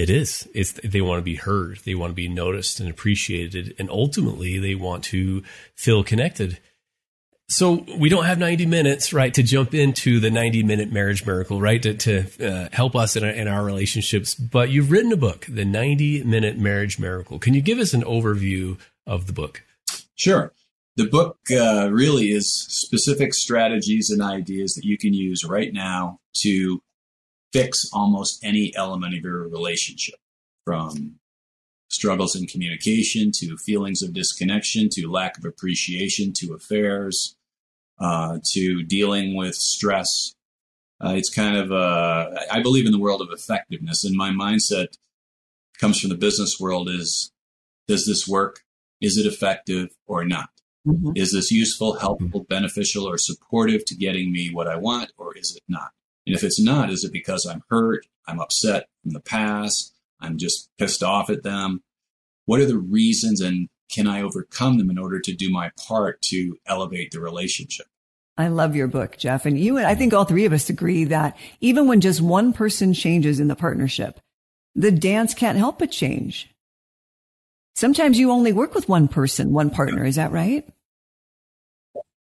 it 0.00 0.08
is 0.08 0.48
it's 0.54 0.72
they 0.82 1.02
want 1.02 1.18
to 1.18 1.24
be 1.24 1.36
heard, 1.36 1.78
they 1.84 1.94
want 1.94 2.12
to 2.12 2.14
be 2.14 2.28
noticed 2.28 2.80
and 2.80 2.88
appreciated, 2.88 3.74
and 3.78 3.90
ultimately 3.90 4.58
they 4.58 4.74
want 4.74 5.04
to 5.04 5.42
feel 5.74 6.02
connected. 6.02 6.58
So 7.50 7.84
we 7.98 8.08
don't 8.08 8.24
have 8.24 8.38
90 8.38 8.64
minutes, 8.66 9.12
right, 9.12 9.34
to 9.34 9.42
jump 9.42 9.74
into 9.74 10.20
the 10.20 10.30
90 10.30 10.62
minute 10.62 10.92
marriage 10.92 11.26
miracle, 11.26 11.60
right, 11.60 11.82
to, 11.82 11.94
to 11.94 12.46
uh, 12.48 12.68
help 12.72 12.94
us 12.94 13.16
in 13.16 13.24
our, 13.24 13.30
in 13.30 13.48
our 13.48 13.64
relationships. 13.64 14.34
But 14.36 14.70
you've 14.70 14.90
written 14.90 15.12
a 15.12 15.16
book, 15.16 15.46
The 15.48 15.64
90 15.64 16.22
Minute 16.22 16.58
Marriage 16.58 17.00
Miracle. 17.00 17.40
Can 17.40 17.54
you 17.54 17.60
give 17.60 17.80
us 17.80 17.92
an 17.92 18.02
overview 18.02 18.78
of 19.04 19.26
the 19.26 19.32
book? 19.32 19.64
Sure. 20.14 20.52
The 20.94 21.08
book 21.08 21.38
uh, 21.50 21.90
really 21.90 22.26
is 22.26 22.52
specific 22.68 23.34
strategies 23.34 24.10
and 24.10 24.22
ideas 24.22 24.74
that 24.74 24.84
you 24.84 24.96
can 24.96 25.12
use 25.12 25.44
right 25.44 25.72
now 25.72 26.20
to 26.42 26.80
fix 27.52 27.88
almost 27.92 28.44
any 28.44 28.72
element 28.76 29.14
of 29.14 29.22
your 29.22 29.48
relationship 29.48 30.16
from 30.64 31.16
struggles 31.88 32.36
in 32.36 32.46
communication 32.46 33.32
to 33.34 33.56
feelings 33.56 34.02
of 34.02 34.12
disconnection 34.12 34.88
to 34.92 35.10
lack 35.10 35.36
of 35.36 35.44
appreciation 35.44 36.32
to 36.32 36.54
affairs 36.54 37.36
uh, 37.98 38.38
to 38.52 38.82
dealing 38.82 39.34
with 39.34 39.54
stress. 39.54 40.34
Uh, 41.04 41.14
it's 41.16 41.30
kind 41.30 41.56
of, 41.56 41.72
uh, 41.72 42.30
I 42.50 42.62
believe 42.62 42.86
in 42.86 42.92
the 42.92 42.98
world 42.98 43.20
of 43.20 43.28
effectiveness, 43.32 44.04
and 44.04 44.16
my 44.16 44.30
mindset 44.30 44.96
comes 45.80 45.98
from 45.98 46.10
the 46.10 46.16
business 46.16 46.58
world 46.60 46.88
is 46.88 47.32
does 47.88 48.06
this 48.06 48.28
work? 48.28 48.60
Is 49.00 49.16
it 49.16 49.26
effective 49.26 49.88
or 50.06 50.24
not? 50.24 50.50
Mm-hmm. 50.86 51.12
Is 51.16 51.32
this 51.32 51.50
useful, 51.50 51.94
helpful, 51.94 52.44
beneficial, 52.48 53.08
or 53.08 53.18
supportive 53.18 53.84
to 53.86 53.96
getting 53.96 54.30
me 54.30 54.50
what 54.52 54.68
I 54.68 54.76
want, 54.76 55.12
or 55.18 55.36
is 55.36 55.54
it 55.56 55.62
not? 55.68 55.90
And 56.26 56.36
if 56.36 56.44
it's 56.44 56.60
not, 56.60 56.90
is 56.90 57.04
it 57.04 57.12
because 57.12 57.46
I'm 57.46 57.62
hurt, 57.70 58.06
I'm 58.26 58.40
upset 58.40 58.86
from 59.02 59.12
the 59.12 59.20
past, 59.20 59.94
I'm 60.20 60.38
just 60.38 60.70
pissed 60.78 61.02
off 61.02 61.30
at 61.30 61.42
them? 61.42 61.82
What 62.44 62.60
are 62.60 62.66
the 62.66 62.78
reasons, 62.78 63.40
and 63.40 63.68
can 63.90 64.06
I 64.06 64.22
overcome 64.22 64.78
them 64.78 64.90
in 64.90 64.98
order 64.98 65.20
to 65.20 65.34
do 65.34 65.50
my 65.50 65.70
part 65.76 66.20
to 66.22 66.56
elevate 66.66 67.10
the 67.10 67.20
relationship? 67.20 67.86
I 68.36 68.48
love 68.48 68.74
your 68.74 68.88
book, 68.88 69.18
Jeff. 69.18 69.44
And 69.44 69.58
you 69.58 69.76
and 69.76 69.86
I 69.86 69.94
think 69.94 70.14
all 70.14 70.24
three 70.24 70.46
of 70.46 70.52
us 70.52 70.70
agree 70.70 71.04
that 71.04 71.36
even 71.60 71.86
when 71.86 72.00
just 72.00 72.20
one 72.20 72.52
person 72.52 72.94
changes 72.94 73.38
in 73.38 73.48
the 73.48 73.56
partnership, 73.56 74.18
the 74.74 74.90
dance 74.90 75.34
can't 75.34 75.58
help 75.58 75.78
but 75.78 75.90
change. 75.90 76.48
Sometimes 77.74 78.18
you 78.18 78.30
only 78.30 78.52
work 78.52 78.74
with 78.74 78.88
one 78.88 79.08
person, 79.08 79.52
one 79.52 79.70
partner. 79.70 80.04
Is 80.04 80.16
that 80.16 80.32
right? 80.32 80.66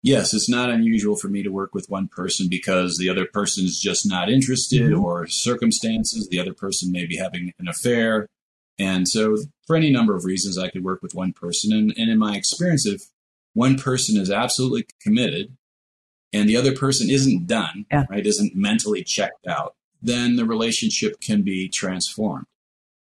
Yes, 0.05 0.35
it's 0.35 0.47
not 0.47 0.69
unusual 0.69 1.15
for 1.15 1.29
me 1.29 1.41
to 1.41 1.49
work 1.49 1.73
with 1.73 1.89
one 1.89 2.07
person 2.07 2.45
because 2.47 2.99
the 2.99 3.09
other 3.09 3.25
person 3.25 3.65
is 3.65 3.79
just 3.79 4.07
not 4.07 4.29
interested 4.29 4.83
mm-hmm. 4.83 5.03
or 5.03 5.25
circumstances. 5.25 6.27
The 6.29 6.39
other 6.39 6.53
person 6.53 6.91
may 6.91 7.07
be 7.07 7.17
having 7.17 7.53
an 7.57 7.67
affair. 7.67 8.27
And 8.77 9.07
so, 9.07 9.35
for 9.65 9.75
any 9.75 9.89
number 9.89 10.15
of 10.15 10.23
reasons, 10.23 10.59
I 10.59 10.69
could 10.69 10.83
work 10.83 11.01
with 11.01 11.15
one 11.15 11.33
person. 11.33 11.73
And, 11.73 11.91
and 11.97 12.11
in 12.11 12.19
my 12.19 12.35
experience, 12.35 12.85
if 12.85 13.01
one 13.55 13.79
person 13.79 14.15
is 14.21 14.29
absolutely 14.29 14.85
committed 15.01 15.57
and 16.31 16.47
the 16.47 16.57
other 16.57 16.75
person 16.75 17.09
isn't 17.09 17.47
done, 17.47 17.87
yeah. 17.91 18.05
right, 18.07 18.27
isn't 18.27 18.55
mentally 18.55 19.03
checked 19.03 19.47
out, 19.47 19.73
then 20.03 20.35
the 20.35 20.45
relationship 20.45 21.19
can 21.19 21.41
be 21.41 21.67
transformed. 21.67 22.45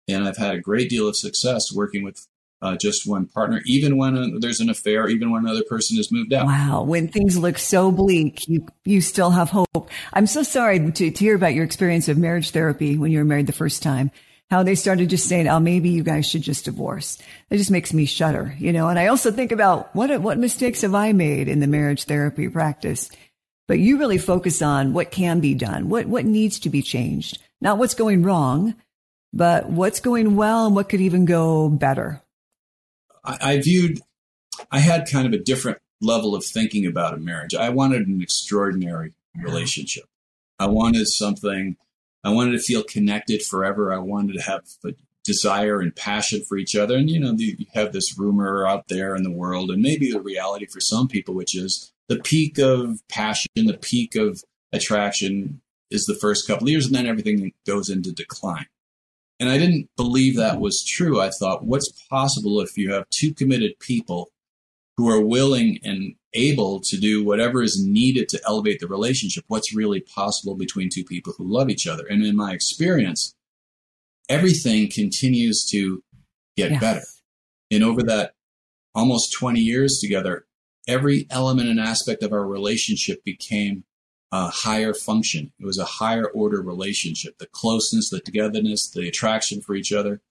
And 0.06 0.22
I've 0.22 0.36
had 0.36 0.54
a 0.54 0.60
great 0.60 0.88
deal 0.88 1.08
of 1.08 1.16
success 1.16 1.72
working 1.74 2.04
with 2.04 2.28
uh, 2.62 2.76
just 2.76 3.06
one 3.06 3.26
partner, 3.26 3.60
even 3.66 3.96
when 3.96 4.16
uh, 4.16 4.28
there's 4.38 4.60
an 4.60 4.70
affair, 4.70 5.08
even 5.08 5.32
when 5.32 5.44
another 5.44 5.64
person 5.64 5.96
has 5.96 6.12
moved 6.12 6.32
out. 6.32 6.46
Wow, 6.46 6.84
when 6.84 7.08
things 7.08 7.36
look 7.36 7.58
so 7.58 7.90
bleak, 7.90 8.48
you 8.48 8.66
you 8.84 9.00
still 9.00 9.30
have 9.30 9.50
hope. 9.50 9.90
I'm 10.12 10.28
so 10.28 10.42
sorry 10.42 10.78
to, 10.92 11.10
to 11.10 11.10
hear 11.10 11.34
about 11.34 11.54
your 11.54 11.64
experience 11.64 12.08
of 12.08 12.16
marriage 12.16 12.50
therapy 12.50 12.96
when 12.96 13.10
you 13.10 13.18
were 13.18 13.24
married 13.24 13.48
the 13.48 13.52
first 13.52 13.82
time. 13.82 14.12
How 14.48 14.62
they 14.62 14.76
started 14.76 15.10
just 15.10 15.28
saying, 15.28 15.48
"Oh, 15.48 15.58
maybe 15.58 15.90
you 15.90 16.04
guys 16.04 16.24
should 16.24 16.42
just 16.42 16.66
divorce." 16.66 17.18
It 17.50 17.56
just 17.56 17.70
makes 17.70 17.92
me 17.92 18.04
shudder, 18.04 18.54
you 18.58 18.72
know. 18.72 18.88
And 18.88 18.98
I 18.98 19.08
also 19.08 19.32
think 19.32 19.50
about 19.50 19.94
what 19.96 20.20
what 20.22 20.38
mistakes 20.38 20.82
have 20.82 20.94
I 20.94 21.12
made 21.12 21.48
in 21.48 21.58
the 21.58 21.66
marriage 21.66 22.04
therapy 22.04 22.48
practice. 22.48 23.10
But 23.66 23.80
you 23.80 23.98
really 23.98 24.18
focus 24.18 24.60
on 24.62 24.92
what 24.92 25.10
can 25.10 25.40
be 25.40 25.54
done, 25.54 25.88
what 25.88 26.06
what 26.06 26.24
needs 26.24 26.60
to 26.60 26.70
be 26.70 26.82
changed, 26.82 27.38
Not 27.60 27.78
what's 27.78 27.94
going 27.94 28.22
wrong, 28.22 28.74
but 29.32 29.68
what's 29.68 30.00
going 30.00 30.36
well 30.36 30.66
and 30.66 30.76
what 30.76 30.88
could 30.88 31.00
even 31.00 31.24
go 31.24 31.68
better. 31.68 32.22
I, 33.24 33.38
I 33.40 33.60
viewed, 33.60 34.00
I 34.70 34.80
had 34.80 35.10
kind 35.10 35.26
of 35.26 35.32
a 35.32 35.42
different 35.42 35.78
level 36.00 36.34
of 36.34 36.44
thinking 36.44 36.86
about 36.86 37.14
a 37.14 37.18
marriage. 37.18 37.54
I 37.54 37.68
wanted 37.70 38.06
an 38.06 38.20
extraordinary 38.20 39.12
relationship. 39.36 40.04
I 40.58 40.66
wanted 40.66 41.06
something, 41.08 41.76
I 42.24 42.30
wanted 42.30 42.52
to 42.52 42.58
feel 42.58 42.82
connected 42.82 43.42
forever. 43.42 43.92
I 43.92 43.98
wanted 43.98 44.34
to 44.34 44.42
have 44.42 44.62
a 44.84 44.94
desire 45.24 45.80
and 45.80 45.94
passion 45.94 46.42
for 46.48 46.56
each 46.56 46.74
other. 46.74 46.96
And, 46.96 47.10
you 47.10 47.20
know, 47.20 47.34
you 47.36 47.66
have 47.74 47.92
this 47.92 48.18
rumor 48.18 48.66
out 48.66 48.88
there 48.88 49.14
in 49.14 49.22
the 49.22 49.30
world, 49.30 49.70
and 49.70 49.82
maybe 49.82 50.10
the 50.10 50.20
reality 50.20 50.66
for 50.66 50.80
some 50.80 51.08
people, 51.08 51.34
which 51.34 51.56
is 51.56 51.92
the 52.08 52.18
peak 52.18 52.58
of 52.58 53.00
passion, 53.08 53.48
the 53.54 53.78
peak 53.80 54.14
of 54.16 54.42
attraction 54.72 55.60
is 55.90 56.04
the 56.04 56.18
first 56.20 56.46
couple 56.46 56.66
of 56.66 56.70
years, 56.70 56.86
and 56.86 56.94
then 56.94 57.06
everything 57.06 57.52
goes 57.66 57.88
into 57.88 58.12
decline. 58.12 58.66
And 59.42 59.50
I 59.50 59.58
didn't 59.58 59.88
believe 59.96 60.36
that 60.36 60.60
was 60.60 60.84
true. 60.84 61.20
I 61.20 61.30
thought, 61.30 61.64
what's 61.64 61.90
possible 62.08 62.60
if 62.60 62.78
you 62.78 62.92
have 62.92 63.10
two 63.10 63.34
committed 63.34 63.72
people 63.80 64.30
who 64.96 65.10
are 65.10 65.20
willing 65.20 65.80
and 65.82 66.14
able 66.32 66.80
to 66.84 66.96
do 66.96 67.24
whatever 67.24 67.60
is 67.60 67.84
needed 67.84 68.28
to 68.28 68.40
elevate 68.46 68.78
the 68.78 68.86
relationship? 68.86 69.42
What's 69.48 69.74
really 69.74 69.98
possible 69.98 70.54
between 70.54 70.90
two 70.90 71.02
people 71.02 71.34
who 71.36 71.52
love 71.52 71.70
each 71.70 71.88
other? 71.88 72.06
And 72.08 72.24
in 72.24 72.36
my 72.36 72.52
experience, 72.52 73.34
everything 74.28 74.88
continues 74.88 75.64
to 75.72 76.04
get 76.56 76.70
yes. 76.70 76.80
better. 76.80 77.04
And 77.72 77.82
over 77.82 78.04
that 78.04 78.34
almost 78.94 79.32
20 79.32 79.58
years 79.58 79.98
together, 80.00 80.46
every 80.86 81.26
element 81.30 81.68
and 81.68 81.80
aspect 81.80 82.22
of 82.22 82.32
our 82.32 82.46
relationship 82.46 83.24
became 83.24 83.82
a 84.32 84.48
higher 84.48 84.94
function. 84.94 85.52
It 85.60 85.66
was 85.66 85.78
a 85.78 85.84
higher 85.84 86.26
order 86.26 86.62
relationship, 86.62 87.38
the 87.38 87.46
closeness, 87.46 88.08
the 88.08 88.20
togetherness, 88.20 88.88
the 88.88 89.06
attraction 89.06 89.60
for 89.60 89.74
each 89.74 89.92
other. 89.92 90.22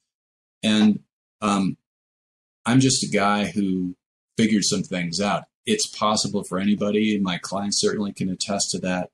And 0.64 1.02
um, 1.40 1.78
I'm 2.66 2.80
just 2.80 3.04
a 3.04 3.08
guy 3.08 3.46
who 3.46 3.96
figured 4.38 4.64
some 4.64 4.82
things 4.82 5.22
out. 5.22 5.44
It's 5.68 5.86
possible 5.86 6.44
for 6.44 6.58
anybody, 6.58 7.20
my 7.20 7.38
clients 7.38 7.80
certainly 7.80 8.12
can 8.12 8.30
attest 8.30 8.72
to 8.72 8.80
that. 8.80 9.12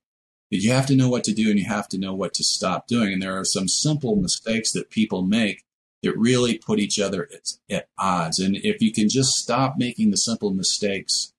But 0.50 0.62
you 0.62 0.72
have 0.72 0.86
to 0.86 0.96
know 0.96 1.10
what 1.10 1.26
to 1.26 1.34
do 1.34 1.50
and 1.50 1.60
you 1.60 1.66
have 1.66 1.90
to 1.90 1.98
know 1.98 2.14
what 2.14 2.34
to 2.36 2.44
stop 2.46 2.88
doing. 2.88 3.12
And 3.12 3.22
there 3.22 3.38
are 3.38 3.44
some 3.44 3.68
simple 3.68 4.16
mistakes 4.16 4.72
that 4.72 4.90
people 4.90 5.24
make 5.24 5.66
that 6.04 6.18
really 6.18 6.58
put 6.58 6.80
each 6.80 7.00
other 7.00 7.28
at, 7.34 7.76
at 7.76 7.90
odds. 7.98 8.40
And 8.40 8.56
if 8.56 8.82
you 8.82 8.94
can 8.94 9.10
just 9.10 9.32
stop 9.32 9.76
making 9.78 10.12
the 10.12 10.18
simple 10.18 10.54
mistakes, 10.54 11.34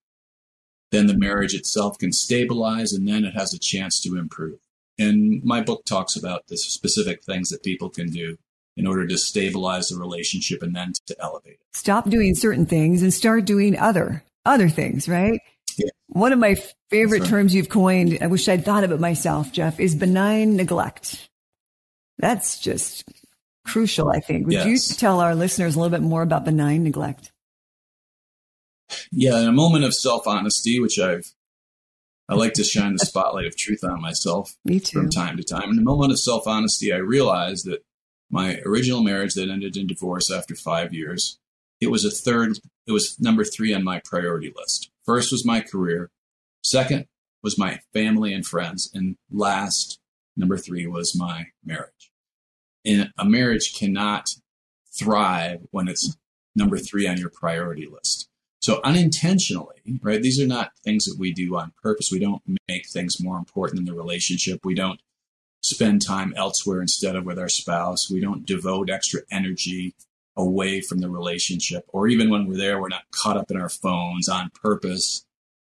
then 0.91 1.07
the 1.07 1.17
marriage 1.17 1.55
itself 1.55 1.99
can 1.99 2.13
stabilize 2.13 2.93
and 2.93 3.07
then 3.07 3.25
it 3.25 3.35
has 3.35 3.53
a 3.53 3.59
chance 3.59 4.01
to 4.01 4.17
improve. 4.17 4.59
And 4.99 5.43
my 5.45 5.61
book 5.61 5.85
talks 5.85 6.17
about 6.17 6.47
the 6.49 6.57
specific 6.57 7.23
things 7.23 7.51
that 7.51 7.63
people 7.63 7.89
can 7.89 8.11
do 8.11 8.37
in 8.77 8.87
order 8.87 9.07
to 9.07 9.19
stabilize 9.19 9.89
the 9.89 9.99
relationship 9.99 10.63
and 10.63 10.75
then 10.75 10.93
to 11.07 11.17
elevate 11.21 11.55
it. 11.55 11.67
Stop 11.73 12.09
doing 12.09 12.35
certain 12.35 12.67
things 12.67 13.03
and 13.03 13.13
start 13.13 13.45
doing 13.45 13.79
other 13.79 14.25
other 14.45 14.69
things, 14.69 15.09
right? 15.09 15.41
Yeah. 15.77 15.91
One 16.09 16.33
of 16.33 16.39
my 16.39 16.57
favorite 16.91 17.21
right. 17.21 17.29
terms 17.29 17.55
you've 17.55 17.69
coined, 17.69 18.19
I 18.21 18.27
wish 18.29 18.49
I'd 18.49 18.65
thought 18.65 18.85
of 18.85 18.93
it 18.93 19.01
myself, 19.01 19.53
Jeff, 19.53 19.79
is 19.79 19.95
benign 19.95 20.57
neglect. 20.57 21.29
That's 22.19 22.59
just 22.59 23.05
crucial, 23.67 24.11
I 24.11 24.21
think. 24.21 24.47
Would 24.47 24.55
yes. 24.55 24.91
you 24.91 24.97
tell 24.97 25.21
our 25.21 25.35
listeners 25.35 25.77
a 25.77 25.79
little 25.79 25.97
bit 25.97 26.03
more 26.03 26.23
about 26.23 26.45
benign 26.45 26.83
neglect? 26.83 27.31
Yeah, 29.13 29.41
in 29.41 29.49
a 29.49 29.53
moment 29.53 29.85
of 29.85 29.95
self 29.95 30.27
honesty, 30.27 30.81
which 30.81 30.99
I've 30.99 31.33
I 32.29 32.35
like 32.35 32.53
to 32.55 32.65
shine 32.65 32.93
the 32.93 32.99
spotlight 32.99 33.47
of 33.47 33.57
truth 33.57 33.83
on 33.83 34.03
myself 34.03 34.55
Me 34.65 34.81
too. 34.81 34.99
from 34.99 35.09
time 35.09 35.39
to 35.39 35.43
time. 35.43 35.71
In 35.71 35.79
a 35.79 35.83
moment 35.83 36.13
of 36.13 36.19
self 36.19 36.47
honesty, 36.47 36.93
I 36.93 36.99
realized 36.99 37.65
that 37.67 37.85
my 38.31 38.61
original 38.67 39.03
marriage 39.03 39.35
that 39.35 39.49
ended 39.49 39.77
in 39.77 39.87
divorce 39.87 40.31
after 40.31 40.55
five 40.55 40.93
years, 40.93 41.39
it 41.81 41.91
was 41.91 42.05
a 42.05 42.11
third, 42.11 42.59
it 42.87 42.93
was 42.93 43.19
number 43.19 43.45
three 43.45 43.73
on 43.73 43.83
my 43.83 44.01
priority 44.05 44.53
list. 44.55 44.91
First 45.07 45.33
was 45.33 45.47
my 45.47 45.63
career. 45.63 46.11
Second 46.63 47.07
was 47.43 47.59
my 47.59 47.81
family 47.95 48.35
and 48.35 48.45
friends. 48.45 48.91
And 48.93 49.17
last, 49.31 49.99
number 50.37 50.59
three 50.59 50.87
was 50.87 51.17
my 51.17 51.47
marriage. 51.65 52.11
And 52.85 53.11
a 53.17 53.25
marriage 53.25 53.73
cannot 53.75 54.29
thrive 54.99 55.67
when 55.71 55.89
it's 55.89 56.17
number 56.55 56.77
three 56.77 57.07
on 57.07 57.17
your 57.17 57.31
priority 57.31 57.87
list. 57.87 58.29
So 58.61 58.81
unintentionally, 58.83 59.99
right? 60.03 60.21
These 60.21 60.41
are 60.41 60.47
not 60.47 60.73
things 60.85 61.05
that 61.05 61.19
we 61.19 61.33
do 61.33 61.57
on 61.57 61.73
purpose. 61.83 62.09
We 62.11 62.19
don't 62.19 62.43
make 62.69 62.89
things 62.89 63.23
more 63.23 63.39
important 63.39 63.77
than 63.77 63.85
the 63.85 63.99
relationship. 63.99 64.65
We 64.65 64.75
don't 64.75 65.01
spend 65.63 66.05
time 66.05 66.35
elsewhere 66.37 66.81
instead 66.81 67.17
of 67.17 67.25
with 67.25 67.39
our 67.39 67.49
spouse. 67.49 68.11
We 68.11 68.21
don't 68.21 68.47
devote 68.47 68.91
extra 68.91 69.21
energy 69.31 69.95
away 70.37 70.81
from 70.81 70.99
the 70.99 71.11
relationship. 71.11 71.85
Or 71.89 72.09
even 72.09 72.31
when 72.31 72.47
we're 72.47 72.57
there, 72.57 72.81
we're 72.81 72.89
not 72.89 73.11
caught 73.11 73.37
up 73.37 73.51
in 73.51 73.61
our 73.61 73.69
phones 73.69 74.29
on 74.29 74.51
purpose, 74.51 75.25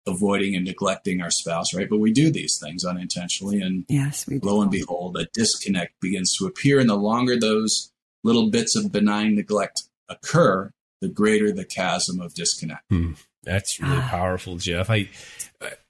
avoiding 0.07 0.55
and 0.55 0.65
neglecting 0.65 1.21
our 1.21 1.31
spouse, 1.31 1.73
right? 1.73 1.89
But 1.89 1.99
we 1.99 2.11
do 2.11 2.31
these 2.31 2.59
things 2.61 2.85
unintentionally. 2.85 3.61
And 3.61 3.85
yes, 3.87 4.27
we 4.27 4.39
lo 4.39 4.61
and 4.61 4.71
behold, 4.71 5.17
a 5.17 5.27
disconnect 5.33 5.99
begins 5.99 6.35
to 6.37 6.45
appear. 6.45 6.79
And 6.79 6.89
the 6.89 6.95
longer 6.95 7.39
those 7.39 7.91
little 8.23 8.49
bits 8.49 8.75
of 8.75 8.91
benign 8.91 9.35
neglect 9.35 9.83
occur, 10.07 10.71
the 11.01 11.09
greater 11.09 11.51
the 11.51 11.65
chasm 11.65 12.19
of 12.19 12.33
disconnect. 12.33 12.83
Hmm. 12.89 13.13
That's 13.43 13.79
really 13.79 13.97
ah. 13.97 14.07
powerful, 14.09 14.57
Jeff. 14.57 14.89
I 14.89 15.09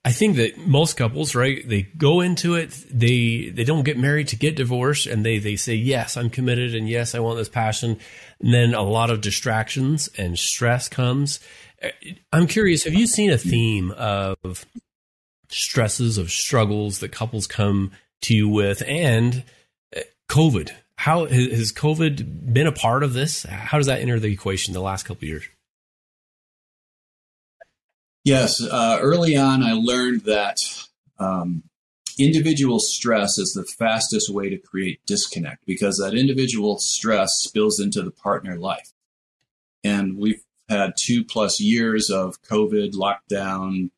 I 0.04 0.12
think 0.12 0.36
that 0.36 0.66
most 0.66 0.96
couples, 0.96 1.34
right, 1.34 1.66
they 1.68 1.82
go 1.82 2.20
into 2.20 2.54
it, 2.54 2.70
they 2.90 3.50
they 3.50 3.64
don't 3.64 3.84
get 3.84 3.98
married 3.98 4.28
to 4.28 4.36
get 4.36 4.56
divorced, 4.56 5.06
and 5.06 5.24
they 5.24 5.38
they 5.38 5.56
say, 5.56 5.74
Yes, 5.74 6.16
I'm 6.16 6.30
committed 6.30 6.74
and 6.74 6.88
yes, 6.88 7.14
I 7.14 7.18
want 7.18 7.38
this 7.38 7.48
passion. 7.48 7.98
And 8.40 8.54
then 8.54 8.74
a 8.74 8.82
lot 8.82 9.10
of 9.10 9.20
distractions 9.20 10.08
and 10.16 10.38
stress 10.38 10.88
comes. 10.88 11.40
I'm 12.32 12.46
curious, 12.46 12.84
have 12.84 12.94
you 12.94 13.06
seen 13.06 13.30
a 13.30 13.38
theme 13.38 13.90
of 13.92 14.66
stresses, 15.48 16.18
of 16.18 16.30
struggles 16.30 16.98
that 17.00 17.10
couples 17.10 17.46
come 17.46 17.92
to 18.22 18.34
you 18.34 18.48
with 18.48 18.82
and 18.86 19.44
uh, 19.96 20.00
COVID? 20.28 20.72
How 21.00 21.24
has 21.24 21.72
COVID 21.72 22.52
been 22.52 22.66
a 22.66 22.72
part 22.72 23.02
of 23.02 23.14
this? 23.14 23.44
How 23.44 23.78
does 23.78 23.86
that 23.86 24.02
enter 24.02 24.20
the 24.20 24.30
equation 24.30 24.74
the 24.74 24.82
last 24.82 25.04
couple 25.04 25.26
years? 25.26 25.44
Yes, 28.22 28.62
uh, 28.62 28.98
early 29.00 29.34
on, 29.34 29.62
I 29.62 29.72
learned 29.72 30.24
that 30.26 30.58
um, 31.18 31.62
individual 32.18 32.80
stress 32.80 33.38
is 33.38 33.54
the 33.54 33.64
fastest 33.64 34.28
way 34.28 34.50
to 34.50 34.58
create 34.58 35.00
disconnect 35.06 35.64
because 35.64 35.96
that 35.96 36.12
individual 36.12 36.76
stress 36.78 37.30
spills 37.36 37.80
into 37.80 38.02
the 38.02 38.10
partner 38.10 38.58
life. 38.58 38.92
And 39.82 40.18
we've 40.18 40.44
had 40.68 40.92
two 41.02 41.24
plus 41.24 41.62
years 41.62 42.10
of 42.10 42.42
COVID 42.42 42.92
lockdown, 42.92 43.88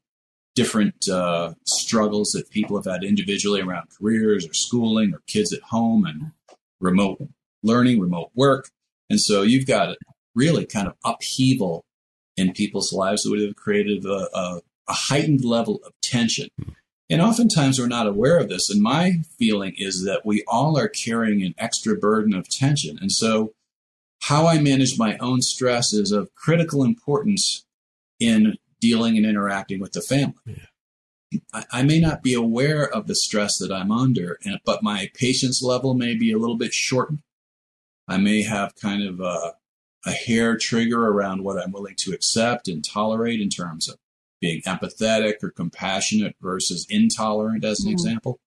different 0.55 1.09
uh, 1.09 1.55
struggles 1.67 2.31
that 2.31 2.49
people 2.51 2.77
have 2.77 2.87
had 2.87 3.03
individually 3.03 3.61
around 3.61 3.89
careers 3.99 4.47
or 4.47 4.55
schooling 4.55 5.13
or 5.13 5.19
kids 5.27 5.53
at 5.53 5.63
home 5.63 6.05
and 6.05 6.31
remote 6.83 7.19
learning, 7.63 8.01
remote 8.01 8.31
work. 8.35 8.69
And 9.09 9.21
so 9.21 9.43
you've 9.43 9.67
got 9.67 9.97
really 10.35 10.67
kind 10.67 10.89
of 10.89 10.95
upheaval 11.05 11.85
in 12.37 12.53
people's 12.53 12.93
lives 12.93 13.23
that 13.23 13.31
would 13.31 13.43
have 13.43 13.57
created 13.57 14.05
a, 14.05 14.29
a, 14.37 14.61
a 14.89 14.93
heightened 14.93 15.45
level 15.45 15.81
of 15.85 15.93
tension. 16.03 16.49
And 17.11 17.21
oftentimes 17.21 17.79
we're 17.79 17.89
not 17.89 18.07
aware 18.07 18.39
of 18.39 18.49
this. 18.49 18.71
And 18.71 18.83
my 18.83 19.17
feeling 19.39 19.75
is 19.77 20.05
that 20.07 20.23
we 20.25 20.43
all 20.49 20.79
are 20.79 20.89
carrying 20.89 21.43
an 21.43 21.55
extra 21.59 21.95
burden 21.95 22.35
of 22.35 22.49
tension. 22.49 22.99
And 23.01 23.13
so 23.13 23.53
how 24.23 24.47
I 24.47 24.59
manage 24.59 24.99
my 24.99 25.19
own 25.19 25.43
stress 25.43 25.93
is 25.93 26.11
of 26.11 26.35
critical 26.35 26.83
importance 26.83 27.67
in 28.19 28.57
dealing 28.81 29.17
and 29.17 29.27
interacting 29.27 29.81
with 29.81 29.93
the 29.93 30.01
family. 30.01 30.35
Yeah. 30.47 30.55
I, 31.73 31.83
may 31.83 32.01
not 32.01 32.23
be 32.23 32.35
aware 32.35 32.89
of 32.89 33.07
the 33.07 33.15
stress 33.15 33.59
that 33.59 33.73
I'm 33.73 33.91
under, 33.91 34.39
but 34.65 34.83
my 34.83 35.11
patience 35.15 35.63
level 35.63 35.95
may 35.95 36.15
be 36.17 36.33
a 36.33 36.39
little 36.39 36.57
bit 36.57 36.73
shortened. 36.73 37.21
I 38.09 38.19
may 38.19 38.43
have 38.43 38.75
kind 38.75 39.03
of 39.03 39.21
a, 39.21 39.55
a 40.05 40.11
hair 40.11 40.57
trigger 40.57 41.09
around 41.09 41.45
what 41.45 41.63
I'm 41.63 41.73
willing 41.73 41.95
to 41.99 42.13
accept 42.13 42.69
and 42.69 42.85
tolerate 42.85 43.41
in 43.41 43.49
terms 43.49 43.89
of 43.89 43.97
being 44.41 44.61
empathetic 44.63 45.35
or 45.43 45.51
compassionate 45.51 46.35
versus 46.41 46.87
intolerant, 46.91 47.65
as 47.65 47.81
an 47.81 47.87
mm-hmm. 47.87 47.93
example. 47.93 48.41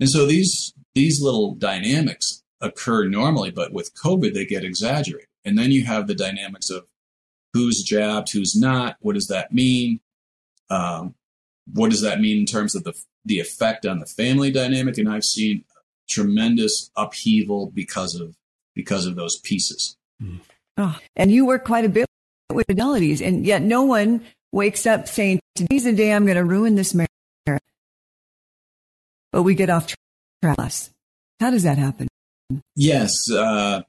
And 0.00 0.08
so 0.08 0.26
these 0.26 0.72
these 0.94 1.20
little 1.20 1.54
dynamics 1.54 2.42
occur 2.60 3.08
normally, 3.08 3.50
but 3.50 3.72
with 3.72 3.94
COVID 3.94 4.32
they 4.32 4.46
get 4.46 4.64
exaggerated. 4.64 5.28
And 5.44 5.58
then 5.58 5.72
you 5.72 5.84
have 5.84 6.06
the 6.06 6.14
dynamics 6.14 6.70
of 6.70 6.86
who's 7.52 7.82
jabbed, 7.82 8.32
who's 8.32 8.56
not. 8.56 8.96
What 9.00 9.14
does 9.14 9.26
that 9.26 9.52
mean? 9.52 10.00
Um, 10.70 11.14
what 11.72 11.90
does 11.90 12.02
that 12.02 12.20
mean 12.20 12.38
in 12.38 12.46
terms 12.46 12.74
of 12.74 12.84
the 12.84 12.94
the 13.24 13.40
effect 13.40 13.86
on 13.86 14.00
the 14.00 14.06
family 14.06 14.50
dynamic? 14.50 14.98
And 14.98 15.08
I've 15.08 15.24
seen 15.24 15.64
tremendous 16.08 16.90
upheaval 16.96 17.70
because 17.74 18.14
of 18.14 18.36
because 18.74 19.06
of 19.06 19.16
those 19.16 19.38
pieces. 19.40 19.96
Mm. 20.22 20.40
Oh, 20.76 20.98
and 21.16 21.30
you 21.30 21.46
work 21.46 21.64
quite 21.64 21.84
a 21.84 21.88
bit 21.88 22.06
with 22.52 22.66
fidelities, 22.66 23.20
and 23.20 23.46
yet 23.46 23.62
no 23.62 23.84
one 23.84 24.24
wakes 24.52 24.86
up 24.86 25.08
saying, 25.08 25.40
"Today's 25.54 25.84
the 25.84 25.92
day 25.92 26.12
I'm 26.12 26.24
going 26.24 26.36
to 26.36 26.44
ruin 26.44 26.74
this 26.74 26.94
marriage." 26.94 27.08
But 29.32 29.42
we 29.42 29.54
get 29.54 29.70
off 29.70 29.92
track. 30.42 30.56
How 31.40 31.50
does 31.50 31.64
that 31.64 31.78
happen? 31.78 32.08
Yes, 32.76 33.30
uh, 33.30 33.82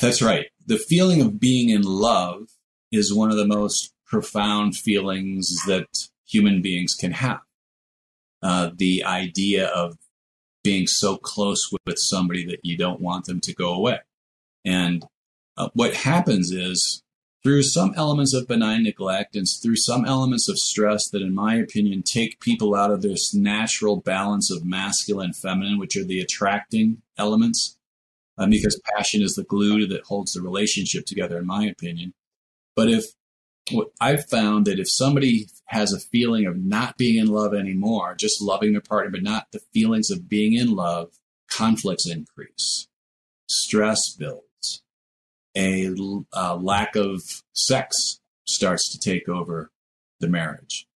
that's 0.00 0.22
right. 0.22 0.46
The 0.66 0.78
feeling 0.78 1.20
of 1.20 1.40
being 1.40 1.70
in 1.70 1.82
love 1.82 2.48
is 2.92 3.12
one 3.12 3.30
of 3.30 3.36
the 3.36 3.46
most 3.46 3.92
profound 4.06 4.76
feelings 4.76 5.52
that 5.66 5.86
human 6.26 6.62
beings 6.62 6.94
can 6.94 7.12
have. 7.12 7.40
Uh, 8.42 8.70
the 8.76 9.04
idea 9.04 9.66
of 9.68 9.96
being 10.62 10.86
so 10.86 11.16
close 11.16 11.70
with 11.86 11.98
somebody 11.98 12.44
that 12.46 12.60
you 12.62 12.76
don't 12.76 13.00
want 13.00 13.26
them 13.26 13.40
to 13.40 13.54
go 13.54 13.72
away. 13.72 14.00
And 14.64 15.06
uh, 15.56 15.68
what 15.74 15.94
happens 15.94 16.50
is 16.50 17.02
through 17.44 17.62
some 17.62 17.92
elements 17.96 18.32
of 18.34 18.48
benign 18.48 18.82
neglect 18.82 19.36
and 19.36 19.46
through 19.62 19.76
some 19.76 20.06
elements 20.06 20.48
of 20.48 20.58
stress 20.58 21.08
that, 21.10 21.20
in 21.20 21.34
my 21.34 21.56
opinion, 21.56 22.02
take 22.02 22.40
people 22.40 22.74
out 22.74 22.90
of 22.90 23.02
this 23.02 23.34
natural 23.34 23.96
balance 23.96 24.50
of 24.50 24.64
masculine 24.64 25.26
and 25.26 25.36
feminine, 25.36 25.78
which 25.78 25.96
are 25.96 26.04
the 26.04 26.20
attracting 26.20 27.02
elements, 27.18 27.76
um, 28.38 28.48
because 28.48 28.80
passion 28.96 29.22
is 29.22 29.34
the 29.34 29.44
glue 29.44 29.86
that 29.86 30.04
holds 30.04 30.32
the 30.32 30.40
relationship 30.40 31.04
together, 31.04 31.38
in 31.38 31.46
my 31.46 31.66
opinion. 31.66 32.14
But 32.74 32.88
if 32.88 33.04
I've 34.00 34.28
found 34.28 34.66
that 34.66 34.78
if 34.78 34.90
somebody 34.90 35.46
has 35.66 35.92
a 35.92 36.00
feeling 36.00 36.46
of 36.46 36.56
not 36.56 36.98
being 36.98 37.16
in 37.16 37.28
love 37.28 37.54
anymore, 37.54 38.14
just 38.14 38.42
loving 38.42 38.72
their 38.72 38.80
partner, 38.80 39.10
but 39.10 39.22
not 39.22 39.46
the 39.52 39.60
feelings 39.72 40.10
of 40.10 40.28
being 40.28 40.52
in 40.52 40.74
love, 40.74 41.10
conflicts 41.48 42.08
increase, 42.08 42.88
stress 43.48 44.14
builds 44.18 44.82
a, 45.56 45.86
a 45.86 46.24
uh, 46.32 46.56
lack 46.56 46.96
of 46.96 47.22
sex 47.52 48.20
starts 48.46 48.90
to 48.92 48.98
take 48.98 49.28
over 49.28 49.70
the 50.20 50.28
marriage. 50.28 50.86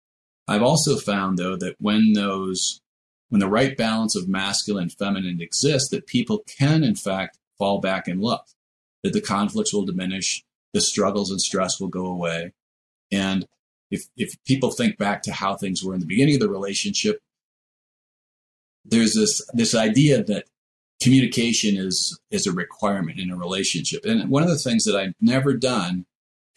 I've 0.47 0.63
also 0.63 0.97
found 0.97 1.39
though 1.39 1.57
that 1.57 1.77
when 1.79 2.13
those 2.15 2.81
when 3.29 3.41
the 3.41 3.49
right 3.49 3.77
balance 3.77 4.17
of 4.17 4.27
masculine 4.27 4.85
and 4.85 4.93
feminine 4.93 5.43
exists, 5.43 5.91
that 5.91 6.07
people 6.07 6.45
can 6.59 6.83
in 6.83 6.95
fact 6.95 7.39
fall 7.59 7.79
back 7.79 8.09
in 8.09 8.21
love, 8.21 8.47
that 9.03 9.13
the 9.13 9.21
conflicts 9.21 9.75
will 9.75 9.85
diminish, 9.85 10.43
the 10.73 10.81
struggles 10.81 11.31
and 11.31 11.41
stress 11.41 11.79
will 11.79 11.89
go 11.89 12.07
away. 12.07 12.53
And 13.11 13.47
if 13.91 14.03
if 14.17 14.35
people 14.45 14.71
think 14.71 14.99
back 14.99 15.23
to 15.23 15.33
how 15.33 15.57
things 15.57 15.83
were 15.83 15.95
in 15.95 16.01
the 16.01 16.07
beginning 16.07 16.35
of 16.35 16.41
the 16.41 16.51
relationship, 16.51 17.21
there's 18.85 19.15
this 19.15 19.41
this 19.53 19.75
idea 19.75 20.23
that 20.25 20.45
communication 21.03 21.77
is 21.77 22.19
is 22.31 22.47
a 22.47 22.53
requirement 22.53 23.19
in 23.19 23.31
a 23.31 23.37
relationship. 23.37 24.05
And 24.05 24.31
one 24.31 24.43
of 24.43 24.49
the 24.49 24.59
things 24.59 24.85
that 24.85 24.97
I've 24.97 25.15
never 25.21 25.55
done 25.55 26.07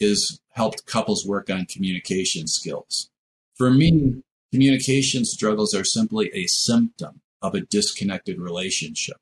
is 0.00 0.40
helped 0.50 0.86
couples 0.86 1.24
work 1.26 1.48
on 1.48 1.66
communication 1.66 2.46
skills. 2.46 3.08
For 3.54 3.70
me, 3.70 4.22
communication 4.52 5.24
struggles 5.24 5.74
are 5.74 5.84
simply 5.84 6.30
a 6.34 6.46
symptom 6.46 7.20
of 7.40 7.54
a 7.54 7.60
disconnected 7.60 8.38
relationship. 8.40 9.16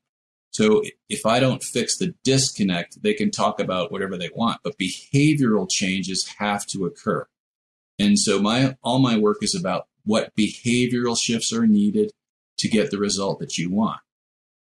So 0.51 0.83
if 1.09 1.25
I 1.25 1.39
don't 1.39 1.63
fix 1.63 1.97
the 1.97 2.13
disconnect, 2.23 3.01
they 3.01 3.13
can 3.13 3.31
talk 3.31 3.59
about 3.59 3.91
whatever 3.91 4.17
they 4.17 4.29
want, 4.35 4.59
but 4.63 4.77
behavioral 4.77 5.67
changes 5.69 6.35
have 6.39 6.65
to 6.67 6.85
occur. 6.85 7.25
And 7.97 8.19
so 8.19 8.41
my 8.41 8.75
all 8.83 8.99
my 8.99 9.17
work 9.17 9.37
is 9.41 9.55
about 9.55 9.87
what 10.03 10.35
behavioral 10.35 11.17
shifts 11.19 11.53
are 11.53 11.67
needed 11.67 12.11
to 12.57 12.67
get 12.67 12.91
the 12.91 12.97
result 12.97 13.39
that 13.39 13.57
you 13.57 13.69
want. 13.69 13.99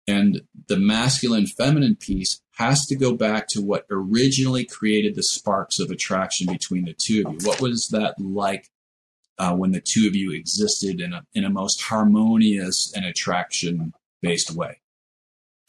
And 0.07 0.43
the 0.69 0.77
masculine 0.77 1.47
feminine 1.47 1.97
piece 1.97 2.41
has 2.57 2.87
to 2.87 2.97
go 2.97 3.15
back 3.15 3.49
to 3.49 3.63
what 3.63 3.87
originally 3.91 4.65
created 4.65 5.15
the 5.15 5.23
sparks 5.23 5.81
of 5.81 5.91
attraction 5.91 6.47
between 6.47 6.85
the 6.85 6.95
two 6.95 7.25
of 7.27 7.33
you. 7.33 7.39
What 7.43 7.61
was 7.61 7.89
that 7.89 8.15
like 8.21 8.69
uh, 9.39 9.57
when 9.57 9.73
the 9.73 9.81
two 9.81 10.07
of 10.07 10.15
you 10.15 10.33
existed 10.33 11.01
in 11.01 11.15
a, 11.15 11.25
in 11.35 11.45
a 11.45 11.51
most 11.51 11.83
harmonious 11.83 12.93
and 12.95 13.05
attraction 13.05 13.95
based 14.21 14.55
way? 14.55 14.81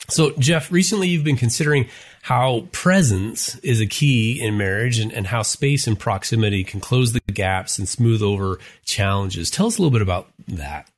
So, 0.08 0.32
Jeff, 0.38 0.72
recently 0.72 1.08
you've 1.10 1.24
been 1.24 1.36
considering 1.36 1.88
how 2.22 2.68
presence 2.72 3.56
is 3.60 3.80
a 3.80 3.86
key 3.86 4.42
in 4.42 4.58
marriage 4.58 5.00
and, 5.00 5.12
and 5.12 5.28
how 5.28 5.42
space 5.42 5.86
and 5.88 6.00
proximity 6.00 6.64
can 6.64 6.80
close 6.80 7.14
the 7.14 7.20
gaps 7.20 7.78
and 7.78 7.88
smooth 7.88 8.22
over 8.22 8.60
challenges. 8.84 9.52
Tell 9.52 9.68
us 9.68 9.78
a 9.78 9.82
little 9.82 9.92
bit 9.92 10.02
about 10.02 10.28
that. 10.48 10.90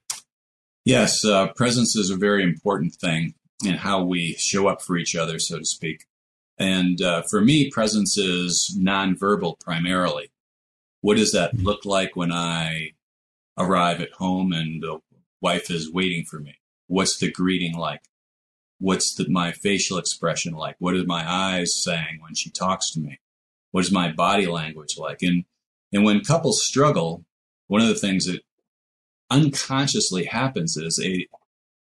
Yes, 0.85 1.25
uh, 1.25 1.47
presence 1.47 1.97
is 1.97 2.09
a 2.09 2.15
very 2.15 2.43
important 2.43 2.95
thing 2.95 3.33
in 3.65 3.73
how 3.73 4.03
we 4.05 4.35
show 4.39 4.67
up 4.67 4.81
for 4.81 4.97
each 4.97 5.15
other, 5.17 5.37
so 5.37 5.59
to 5.59 5.65
speak. 5.65 6.05
And 6.57 7.01
uh, 7.01 7.23
for 7.29 7.41
me, 7.41 7.69
presence 7.69 8.17
is 8.17 8.77
nonverbal 8.79 9.59
primarily. 9.59 10.31
What 11.01 11.17
does 11.17 11.33
that 11.33 11.55
look 11.55 11.85
like 11.85 12.15
when 12.15 12.31
I 12.31 12.91
arrive 13.57 14.01
at 14.01 14.13
home 14.13 14.53
and 14.53 14.81
the 14.81 14.99
wife 15.41 15.69
is 15.69 15.91
waiting 15.91 16.23
for 16.23 16.39
me? 16.39 16.55
What's 16.87 17.17
the 17.17 17.31
greeting 17.31 17.75
like? 17.75 18.01
What's 18.79 19.15
the, 19.15 19.27
my 19.29 19.51
facial 19.51 19.97
expression 19.97 20.53
like? 20.53 20.75
What 20.79 20.95
are 20.95 21.03
my 21.05 21.29
eyes 21.29 21.75
saying 21.75 22.19
when 22.21 22.35
she 22.35 22.49
talks 22.49 22.91
to 22.91 22.99
me? 22.99 23.19
What 23.71 23.83
is 23.83 23.91
my 23.91 24.11
body 24.11 24.45
language 24.47 24.97
like? 24.97 25.21
And 25.21 25.45
and 25.93 26.03
when 26.03 26.21
couples 26.21 26.65
struggle, 26.65 27.23
one 27.67 27.81
of 27.81 27.87
the 27.87 27.95
things 27.95 28.25
that 28.25 28.41
unconsciously 29.29 30.25
happens 30.25 30.77
is 30.77 30.99
a 31.03 31.27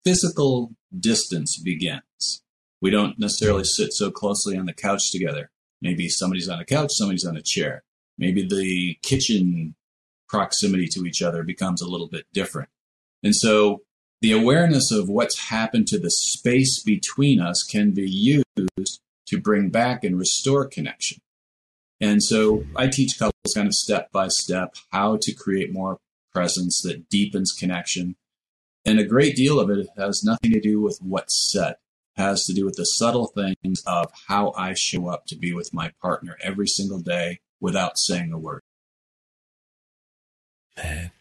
physical 0.04 0.72
distance 0.98 1.58
begins. 1.58 2.44
We 2.82 2.90
don't 2.90 3.18
necessarily 3.18 3.64
sit 3.64 3.94
so 3.94 4.12
closely 4.12 4.58
on 4.58 4.66
the 4.66 4.74
couch 4.74 5.12
together. 5.12 5.52
Maybe 5.82 6.10
somebody's 6.10 6.50
on 6.50 6.60
a 6.60 6.66
couch, 6.66 6.92
somebody's 6.92 7.26
on 7.26 7.38
a 7.38 7.42
chair. 7.42 7.84
Maybe 8.18 8.46
the 8.46 8.98
kitchen 9.02 9.76
proximity 10.28 10.88
to 10.88 11.06
each 11.06 11.22
other 11.22 11.44
becomes 11.44 11.82
a 11.82 11.88
little 11.88 12.08
bit 12.08 12.26
different. 12.34 12.70
And 13.24 13.36
so 13.36 13.82
the 14.24 14.32
awareness 14.32 14.90
of 14.90 15.10
what's 15.10 15.50
happened 15.50 15.86
to 15.86 16.00
the 16.00 16.10
space 16.10 16.82
between 16.82 17.42
us 17.42 17.62
can 17.62 17.92
be 17.92 18.10
used 18.10 19.02
to 19.28 19.38
bring 19.38 19.70
back 19.70 20.06
and 20.06 20.18
restore 20.18 20.66
connection. 20.66 21.18
And 22.00 22.24
so 22.24 22.64
I 22.74 22.88
teach 22.88 23.20
couples 23.20 23.54
kind 23.54 23.68
of 23.68 23.74
step 23.74 24.14
by 24.14 24.30
step 24.30 24.76
how 24.94 25.18
to 25.20 25.34
create 25.34 25.74
more 25.74 25.98
presence 26.32 26.82
that 26.84 27.10
deepens 27.10 27.52
connection. 27.52 28.16
And 28.86 28.98
a 28.98 29.04
great 29.04 29.36
deal 29.36 29.60
of 29.60 29.70
it 29.70 29.90
has 29.98 30.24
nothing 30.24 30.52
to 30.54 30.62
do 30.62 30.80
with 30.80 31.00
what's 31.02 31.52
said. 31.52 31.76
It 32.18 32.22
has 32.22 32.46
to 32.46 32.54
do 32.54 32.64
with 32.64 32.76
the 32.76 32.86
subtle 32.86 33.28
things 33.28 33.84
of 33.86 34.10
how 34.30 34.54
I 34.56 34.74
show 34.74 35.10
up 35.10 35.26
to 35.28 35.36
be 35.36 35.52
with 35.52 35.74
my 35.74 35.92
partner 36.02 36.38
every 36.42 36.68
single 36.68 37.00
day 37.00 37.40
without 37.60 37.98
saying 37.98 38.32
a 38.32 38.40
word. 38.40 38.62
Man. 40.78 41.12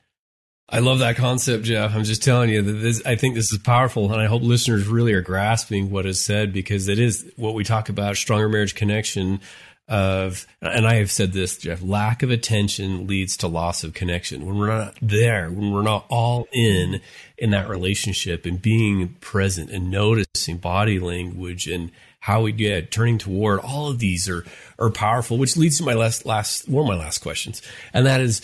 I 0.73 0.79
love 0.79 1.01
that 1.01 1.17
concept, 1.17 1.65
Jeff. 1.65 1.95
I'm 1.95 2.05
just 2.05 2.23
telling 2.23 2.49
you 2.49 2.63
that 2.63 2.73
this, 2.73 3.03
I 3.05 3.15
think 3.15 3.35
this 3.35 3.53
is 3.53 3.59
powerful, 3.59 4.11
and 4.11 4.23
I 4.23 4.25
hope 4.25 4.41
listeners 4.41 4.87
really 4.87 5.13
are 5.13 5.21
grasping 5.21 5.91
what 5.91 6.07
is 6.07 6.19
said 6.19 6.51
because 6.55 6.89
it 6.89 6.99
is 6.99 7.31
what 7.37 7.53
we 7.53 7.63
talk 7.63 7.91
about 7.91 8.17
stronger 8.17 8.49
marriage 8.49 8.75
connection 8.75 9.41
of, 9.87 10.47
and 10.63 10.87
I 10.87 10.95
have 10.95 11.11
said 11.11 11.35
this, 11.35 11.59
Jeff, 11.59 11.83
lack 11.83 12.23
of 12.23 12.31
attention 12.31 13.07
leads 13.07 13.37
to 13.39 13.49
loss 13.49 13.85
of 13.85 13.93
connection. 13.93 14.47
When 14.47 14.57
we're 14.57 14.69
not 14.69 14.97
there, 15.03 15.51
when 15.51 15.73
we're 15.73 15.83
not 15.83 16.07
all 16.09 16.49
in 16.53 17.03
in 17.37 17.51
that 17.51 17.69
relationship 17.69 18.47
and 18.47 18.63
being 18.63 19.17
present 19.21 19.71
and 19.71 19.91
noticing 19.91 20.57
body 20.57 20.99
language 20.99 21.67
and 21.67 21.91
how 22.21 22.41
we 22.41 22.53
get 22.53 22.91
turning 22.91 23.19
toward 23.19 23.61
all 23.61 23.91
of 23.91 23.99
these 23.99 24.27
are 24.27 24.47
are 24.79 24.91
powerful, 24.91 25.37
which 25.37 25.59
leads 25.59 25.77
to 25.79 25.85
my 25.85 25.93
last 25.93 26.25
last 26.25 26.67
one 26.67 26.85
of 26.85 26.89
my 26.89 26.99
last 26.99 27.19
questions, 27.19 27.61
and 27.93 28.07
that 28.07 28.23
is. 28.23 28.41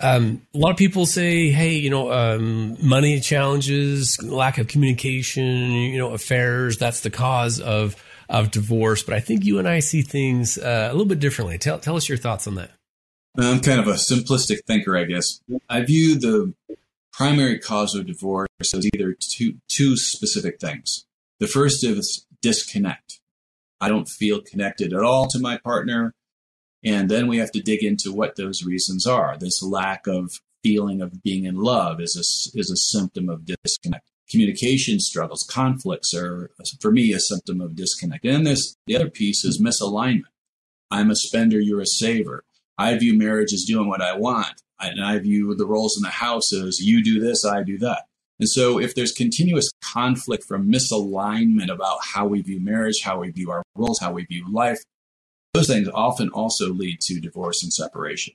Um, 0.00 0.42
a 0.54 0.58
lot 0.58 0.72
of 0.72 0.76
people 0.76 1.06
say, 1.06 1.50
"Hey, 1.50 1.74
you 1.74 1.88
know, 1.88 2.12
um, 2.12 2.76
money 2.82 3.20
challenges, 3.20 4.20
lack 4.22 4.58
of 4.58 4.66
communication, 4.66 5.70
you 5.70 5.98
know, 5.98 6.12
affairs. 6.12 6.78
That's 6.78 7.00
the 7.00 7.10
cause 7.10 7.60
of 7.60 7.96
of 8.28 8.50
divorce. 8.50 9.02
But 9.02 9.14
I 9.14 9.20
think 9.20 9.44
you 9.44 9.58
and 9.58 9.68
I 9.68 9.80
see 9.80 10.02
things 10.02 10.58
uh, 10.58 10.88
a 10.90 10.92
little 10.92 11.06
bit 11.06 11.20
differently. 11.20 11.58
Tell, 11.58 11.78
tell 11.78 11.96
us 11.96 12.08
your 12.08 12.18
thoughts 12.18 12.46
on 12.46 12.54
that. 12.56 12.70
I'm 13.36 13.60
kind 13.60 13.80
of 13.80 13.88
a 13.88 13.94
simplistic 13.94 14.64
thinker, 14.66 14.96
I 14.96 15.04
guess. 15.04 15.40
I 15.68 15.82
view 15.82 16.18
the 16.18 16.54
primary 17.12 17.58
cause 17.58 17.94
of 17.94 18.06
divorce 18.06 18.48
as 18.60 18.88
either 18.94 19.16
two, 19.18 19.54
two 19.68 19.96
specific 19.96 20.60
things. 20.60 21.04
The 21.40 21.46
first 21.48 21.84
is 21.84 22.26
disconnect. 22.42 23.20
I 23.80 23.88
don't 23.88 24.08
feel 24.08 24.40
connected 24.40 24.92
at 24.92 25.02
all 25.02 25.26
to 25.28 25.38
my 25.38 25.58
partner. 25.58 26.14
And 26.84 27.10
then 27.10 27.28
we 27.28 27.38
have 27.38 27.50
to 27.52 27.62
dig 27.62 27.82
into 27.82 28.12
what 28.12 28.36
those 28.36 28.64
reasons 28.64 29.06
are. 29.06 29.36
This 29.38 29.62
lack 29.62 30.06
of 30.06 30.30
feeling 30.62 31.00
of 31.00 31.22
being 31.22 31.44
in 31.44 31.56
love 31.56 32.00
is 32.00 32.16
a, 32.16 32.58
is 32.58 32.70
a 32.70 32.76
symptom 32.76 33.28
of 33.28 33.44
disconnect 33.44 34.04
communication 34.30 34.98
struggles, 35.00 35.46
conflicts 35.48 36.14
are, 36.14 36.50
for 36.80 36.90
me, 36.90 37.12
a 37.12 37.20
symptom 37.20 37.60
of 37.60 37.76
disconnect. 37.76 38.24
And 38.24 38.46
this, 38.46 38.76
the 38.86 38.96
other 38.96 39.10
piece 39.10 39.44
is 39.44 39.60
misalignment. 39.60 40.22
I'm 40.90 41.10
a 41.10 41.16
spender, 41.16 41.60
you're 41.60 41.80
a 41.80 41.86
saver. 41.86 42.44
I 42.78 42.96
view 42.96 43.16
marriage 43.16 43.52
as 43.52 43.64
doing 43.64 43.88
what 43.88 44.02
I 44.02 44.16
want. 44.16 44.60
And 44.80 45.02
I 45.02 45.18
view 45.18 45.54
the 45.54 45.66
roles 45.66 45.96
in 45.96 46.02
the 46.02 46.10
house 46.10 46.52
as 46.52 46.80
you 46.80 47.02
do 47.02 47.20
this, 47.20 47.44
I 47.44 47.62
do 47.62 47.78
that. 47.78 48.04
And 48.40 48.48
so 48.48 48.80
if 48.80 48.94
there's 48.94 49.12
continuous 49.12 49.70
conflict 49.80 50.44
from 50.44 50.70
misalignment 50.70 51.72
about 51.72 51.98
how 52.02 52.26
we 52.26 52.42
view 52.42 52.60
marriage, 52.60 53.00
how 53.04 53.20
we 53.20 53.30
view 53.30 53.50
our 53.50 53.62
roles, 53.76 54.00
how 54.00 54.12
we 54.12 54.24
view 54.24 54.44
life, 54.52 54.78
those 55.54 55.68
things 55.68 55.88
often 55.94 56.28
also 56.30 56.72
lead 56.72 57.00
to 57.02 57.20
divorce 57.20 57.62
and 57.62 57.72
separation. 57.72 58.34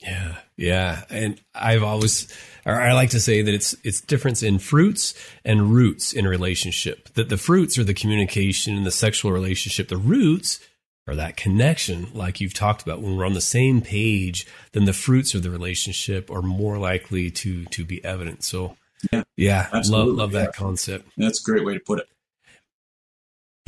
Yeah, 0.00 0.36
yeah, 0.56 1.04
and 1.08 1.40
I've 1.54 1.82
always, 1.82 2.28
or 2.66 2.74
I 2.74 2.92
like 2.92 3.10
to 3.10 3.20
say 3.20 3.40
that 3.42 3.54
it's 3.54 3.74
it's 3.84 4.00
difference 4.00 4.42
in 4.42 4.58
fruits 4.58 5.14
and 5.44 5.72
roots 5.72 6.12
in 6.12 6.26
a 6.26 6.28
relationship. 6.28 7.08
That 7.14 7.28
the 7.28 7.38
fruits 7.38 7.78
are 7.78 7.84
the 7.84 7.94
communication 7.94 8.76
and 8.76 8.84
the 8.84 8.90
sexual 8.90 9.32
relationship. 9.32 9.88
The 9.88 9.96
roots 9.96 10.60
are 11.06 11.14
that 11.14 11.36
connection, 11.36 12.08
like 12.12 12.40
you've 12.40 12.54
talked 12.54 12.82
about. 12.82 13.00
When 13.00 13.16
we're 13.16 13.24
on 13.24 13.34
the 13.34 13.40
same 13.40 13.80
page, 13.80 14.46
then 14.72 14.84
the 14.84 14.92
fruits 14.92 15.32
of 15.34 15.42
the 15.42 15.50
relationship 15.50 16.30
are 16.30 16.42
more 16.42 16.76
likely 16.76 17.30
to 17.30 17.64
to 17.66 17.84
be 17.84 18.04
evident. 18.04 18.42
So, 18.44 18.76
Yeah, 19.10 19.22
yeah, 19.36 19.68
love 19.88 20.08
love 20.08 20.32
that 20.32 20.50
yeah. 20.52 20.58
concept. 20.58 21.08
That's 21.16 21.40
a 21.40 21.44
great 21.44 21.64
way 21.64 21.74
to 21.74 21.80
put 21.80 22.00
it. 22.00 22.08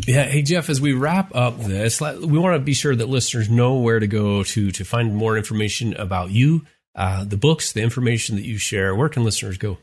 Yeah. 0.07 0.25
Hey, 0.25 0.42
Jeff, 0.42 0.71
as 0.71 0.81
we 0.81 0.92
wrap 0.92 1.35
up 1.35 1.59
this, 1.59 2.01
we 2.01 2.38
want 2.38 2.55
to 2.55 2.61
be 2.61 2.75
sure 2.75 2.95
that 2.95 3.09
listeners 3.09 3.51
know 3.51 3.75
where 3.75 3.99
to 3.99 4.07
go 4.07 4.45
to 4.45 4.71
to 4.71 4.85
find 4.85 5.16
more 5.16 5.37
information 5.37 5.95
about 5.95 6.31
you, 6.31 6.64
uh, 6.95 7.25
the 7.25 7.37
books, 7.37 7.73
the 7.73 7.83
information 7.83 8.37
that 8.37 8.45
you 8.45 8.57
share. 8.57 8.95
Where 8.95 9.09
can 9.09 9.25
listeners 9.25 9.59
go? 9.59 9.79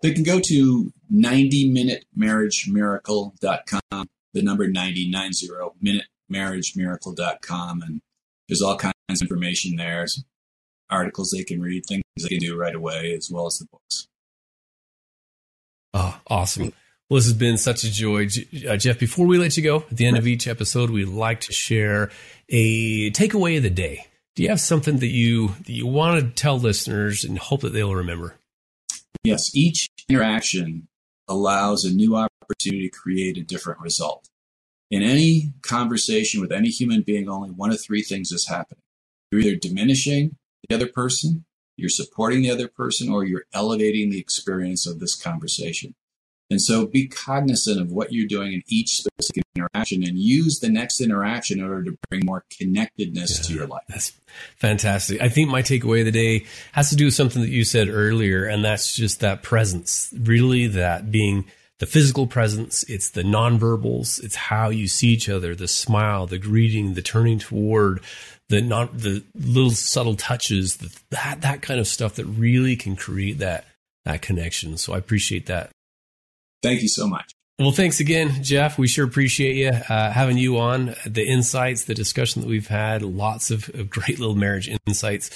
They 0.00 0.12
can 0.12 0.22
go 0.22 0.38
to 0.38 0.92
90minutemarriagemiracle.com, 1.12 4.08
the 4.32 4.42
number 4.42 4.68
90, 4.68 5.10
90, 5.10 5.48
minutemarriagemiracle.com. 6.30 7.82
And 7.82 8.00
there's 8.48 8.62
all 8.62 8.76
kinds 8.76 8.94
of 9.08 9.22
information 9.22 9.74
there, 9.74 10.06
articles 10.88 11.30
they 11.30 11.42
can 11.42 11.60
read, 11.60 11.84
things 11.86 12.04
they 12.16 12.28
can 12.28 12.38
do 12.38 12.56
right 12.56 12.76
away, 12.76 13.12
as 13.14 13.28
well 13.28 13.46
as 13.46 13.58
the 13.58 13.66
books. 13.72 14.06
Oh, 15.94 16.20
awesome. 16.28 16.72
Well, 17.12 17.18
this 17.18 17.26
has 17.26 17.34
been 17.34 17.58
such 17.58 17.84
a 17.84 17.92
joy. 17.92 18.26
Uh, 18.66 18.78
Jeff, 18.78 18.98
before 18.98 19.26
we 19.26 19.36
let 19.36 19.54
you 19.58 19.62
go, 19.62 19.80
at 19.80 19.98
the 19.98 20.06
end 20.06 20.16
of 20.16 20.26
each 20.26 20.48
episode, 20.48 20.88
we 20.88 21.04
like 21.04 21.40
to 21.40 21.52
share 21.52 22.10
a 22.48 23.10
takeaway 23.10 23.58
of 23.58 23.64
the 23.64 23.68
day. 23.68 24.06
Do 24.34 24.42
you 24.42 24.48
have 24.48 24.62
something 24.62 24.96
that 24.96 25.10
you 25.10 25.48
that 25.48 25.68
you 25.68 25.86
want 25.86 26.22
to 26.22 26.30
tell 26.30 26.58
listeners 26.58 27.22
and 27.22 27.38
hope 27.38 27.60
that 27.60 27.74
they'll 27.74 27.94
remember? 27.94 28.36
Yes, 29.24 29.54
each 29.54 29.90
interaction 30.08 30.88
allows 31.28 31.84
a 31.84 31.92
new 31.92 32.16
opportunity 32.16 32.88
to 32.88 32.96
create 32.96 33.36
a 33.36 33.42
different 33.42 33.80
result. 33.80 34.30
In 34.90 35.02
any 35.02 35.52
conversation 35.60 36.40
with 36.40 36.50
any 36.50 36.70
human 36.70 37.02
being, 37.02 37.28
only 37.28 37.50
one 37.50 37.72
of 37.72 37.78
three 37.78 38.02
things 38.02 38.32
is 38.32 38.48
happening. 38.48 38.80
You're 39.30 39.42
either 39.42 39.56
diminishing 39.56 40.36
the 40.66 40.76
other 40.76 40.88
person, 40.88 41.44
you're 41.76 41.90
supporting 41.90 42.40
the 42.40 42.50
other 42.50 42.68
person, 42.68 43.10
or 43.12 43.22
you're 43.22 43.44
elevating 43.52 44.08
the 44.08 44.18
experience 44.18 44.86
of 44.86 44.98
this 44.98 45.14
conversation. 45.14 45.94
And 46.52 46.62
so 46.62 46.86
be 46.86 47.08
cognizant 47.08 47.80
of 47.80 47.90
what 47.90 48.12
you're 48.12 48.28
doing 48.28 48.52
in 48.52 48.62
each 48.68 48.98
specific 48.98 49.42
interaction 49.56 50.04
and 50.04 50.18
use 50.18 50.60
the 50.60 50.68
next 50.68 51.00
interaction 51.00 51.58
in 51.58 51.64
order 51.64 51.84
to 51.84 51.98
bring 52.08 52.24
more 52.24 52.44
connectedness 52.56 53.46
to 53.46 53.54
your 53.54 53.66
life. 53.66 53.82
That's 53.88 54.12
fantastic. 54.56 55.20
I 55.20 55.28
think 55.28 55.50
my 55.50 55.62
takeaway 55.62 56.00
of 56.00 56.06
the 56.06 56.12
day 56.12 56.46
has 56.72 56.90
to 56.90 56.96
do 56.96 57.06
with 57.06 57.14
something 57.14 57.42
that 57.42 57.50
you 57.50 57.64
said 57.64 57.88
earlier, 57.88 58.44
and 58.44 58.64
that's 58.64 58.94
just 58.94 59.20
that 59.20 59.42
presence. 59.42 60.14
Really, 60.16 60.68
that 60.68 61.10
being 61.10 61.46
the 61.78 61.86
physical 61.86 62.26
presence, 62.28 62.84
it's 62.84 63.10
the 63.10 63.22
nonverbals, 63.22 64.22
it's 64.22 64.36
how 64.36 64.68
you 64.68 64.86
see 64.86 65.08
each 65.08 65.28
other, 65.28 65.54
the 65.54 65.66
smile, 65.66 66.26
the 66.26 66.38
greeting, 66.38 66.94
the 66.94 67.02
turning 67.02 67.40
toward, 67.40 68.00
the 68.48 68.60
not 68.60 68.98
the 68.98 69.24
little 69.34 69.70
subtle 69.70 70.14
touches, 70.14 70.76
the, 70.76 70.96
that 71.10 71.40
that 71.40 71.62
kind 71.62 71.80
of 71.80 71.88
stuff 71.88 72.14
that 72.16 72.26
really 72.26 72.76
can 72.76 72.94
create 72.94 73.38
that 73.38 73.64
that 74.04 74.22
connection. 74.22 74.76
So 74.76 74.92
I 74.92 74.98
appreciate 74.98 75.46
that. 75.46 75.70
Thank 76.62 76.82
you 76.82 76.88
so 76.88 77.06
much. 77.06 77.32
Well, 77.58 77.70
thanks 77.70 78.00
again, 78.00 78.42
Jeff. 78.42 78.78
We 78.78 78.88
sure 78.88 79.04
appreciate 79.04 79.56
you 79.56 79.68
uh, 79.68 80.10
having 80.10 80.38
you 80.38 80.58
on. 80.58 80.94
The 81.06 81.24
insights, 81.24 81.84
the 81.84 81.94
discussion 81.94 82.42
that 82.42 82.48
we've 82.48 82.66
had, 82.66 83.02
lots 83.02 83.50
of, 83.50 83.68
of 83.74 83.90
great 83.90 84.18
little 84.18 84.34
marriage 84.34 84.68
insights. 84.86 85.30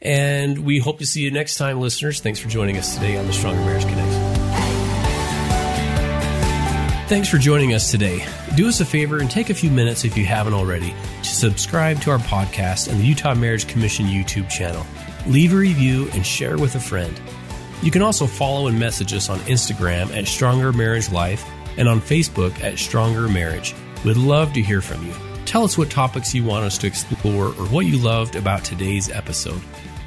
And 0.00 0.64
we 0.64 0.78
hope 0.78 0.98
to 0.98 1.06
see 1.06 1.22
you 1.22 1.30
next 1.30 1.56
time, 1.56 1.80
listeners. 1.80 2.20
Thanks 2.20 2.40
for 2.40 2.48
joining 2.48 2.78
us 2.78 2.94
today 2.94 3.16
on 3.16 3.26
the 3.26 3.32
Stronger 3.32 3.60
Marriage 3.60 3.84
Connection. 3.84 4.48
Thanks 7.08 7.28
for 7.28 7.38
joining 7.38 7.74
us 7.74 7.90
today. 7.90 8.26
Do 8.54 8.68
us 8.68 8.80
a 8.80 8.84
favor 8.84 9.18
and 9.18 9.30
take 9.30 9.48
a 9.48 9.54
few 9.54 9.70
minutes, 9.70 10.04
if 10.04 10.16
you 10.16 10.26
haven't 10.26 10.54
already, 10.54 10.94
to 11.22 11.28
subscribe 11.28 12.00
to 12.02 12.10
our 12.10 12.18
podcast 12.18 12.88
and 12.88 13.00
the 13.00 13.04
Utah 13.04 13.34
Marriage 13.34 13.66
Commission 13.66 14.06
YouTube 14.06 14.50
channel. 14.50 14.84
Leave 15.26 15.52
a 15.52 15.56
review 15.56 16.10
and 16.12 16.26
share 16.26 16.58
with 16.58 16.74
a 16.74 16.80
friend. 16.80 17.18
You 17.82 17.92
can 17.92 18.02
also 18.02 18.26
follow 18.26 18.66
and 18.66 18.78
message 18.78 19.14
us 19.14 19.28
on 19.28 19.38
Instagram 19.40 20.14
at 20.16 20.26
Stronger 20.26 20.72
Marriage 20.72 21.12
Life 21.12 21.48
and 21.76 21.88
on 21.88 22.00
Facebook 22.00 22.60
at 22.62 22.78
Stronger 22.78 23.28
Marriage. 23.28 23.74
We'd 24.04 24.16
love 24.16 24.52
to 24.54 24.62
hear 24.62 24.80
from 24.80 25.06
you. 25.06 25.14
Tell 25.44 25.64
us 25.64 25.78
what 25.78 25.88
topics 25.88 26.34
you 26.34 26.44
want 26.44 26.64
us 26.64 26.76
to 26.78 26.88
explore 26.88 27.46
or 27.46 27.66
what 27.68 27.86
you 27.86 27.96
loved 27.96 28.34
about 28.34 28.64
today's 28.64 29.10
episode. 29.10 29.62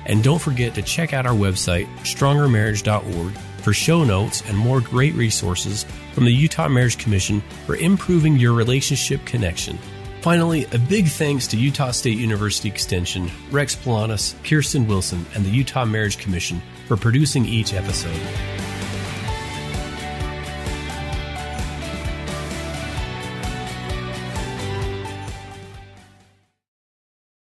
And 0.05 0.21
don't 0.23 0.41
forget 0.41 0.75
to 0.75 0.81
check 0.81 1.13
out 1.13 1.25
our 1.25 1.33
website, 1.33 1.87
strongermarriage.org, 1.99 3.33
for 3.61 3.73
show 3.73 4.03
notes 4.03 4.43
and 4.47 4.57
more 4.57 4.81
great 4.81 5.13
resources 5.13 5.85
from 6.13 6.25
the 6.25 6.33
Utah 6.33 6.67
Marriage 6.67 6.97
Commission 6.97 7.41
for 7.65 7.75
improving 7.77 8.35
your 8.35 8.53
relationship 8.53 9.23
connection. 9.25 9.77
Finally, 10.21 10.65
a 10.73 10.77
big 10.77 11.07
thanks 11.07 11.47
to 11.47 11.57
Utah 11.57 11.91
State 11.91 12.17
University 12.17 12.67
Extension, 12.67 13.31
Rex 13.49 13.75
Polanis, 13.75 14.35
Kirsten 14.43 14.87
Wilson, 14.87 15.25
and 15.33 15.45
the 15.45 15.49
Utah 15.49 15.85
Marriage 15.85 16.17
Commission 16.17 16.61
for 16.87 16.97
producing 16.97 17.45
each 17.45 17.73
episode. 17.73 18.60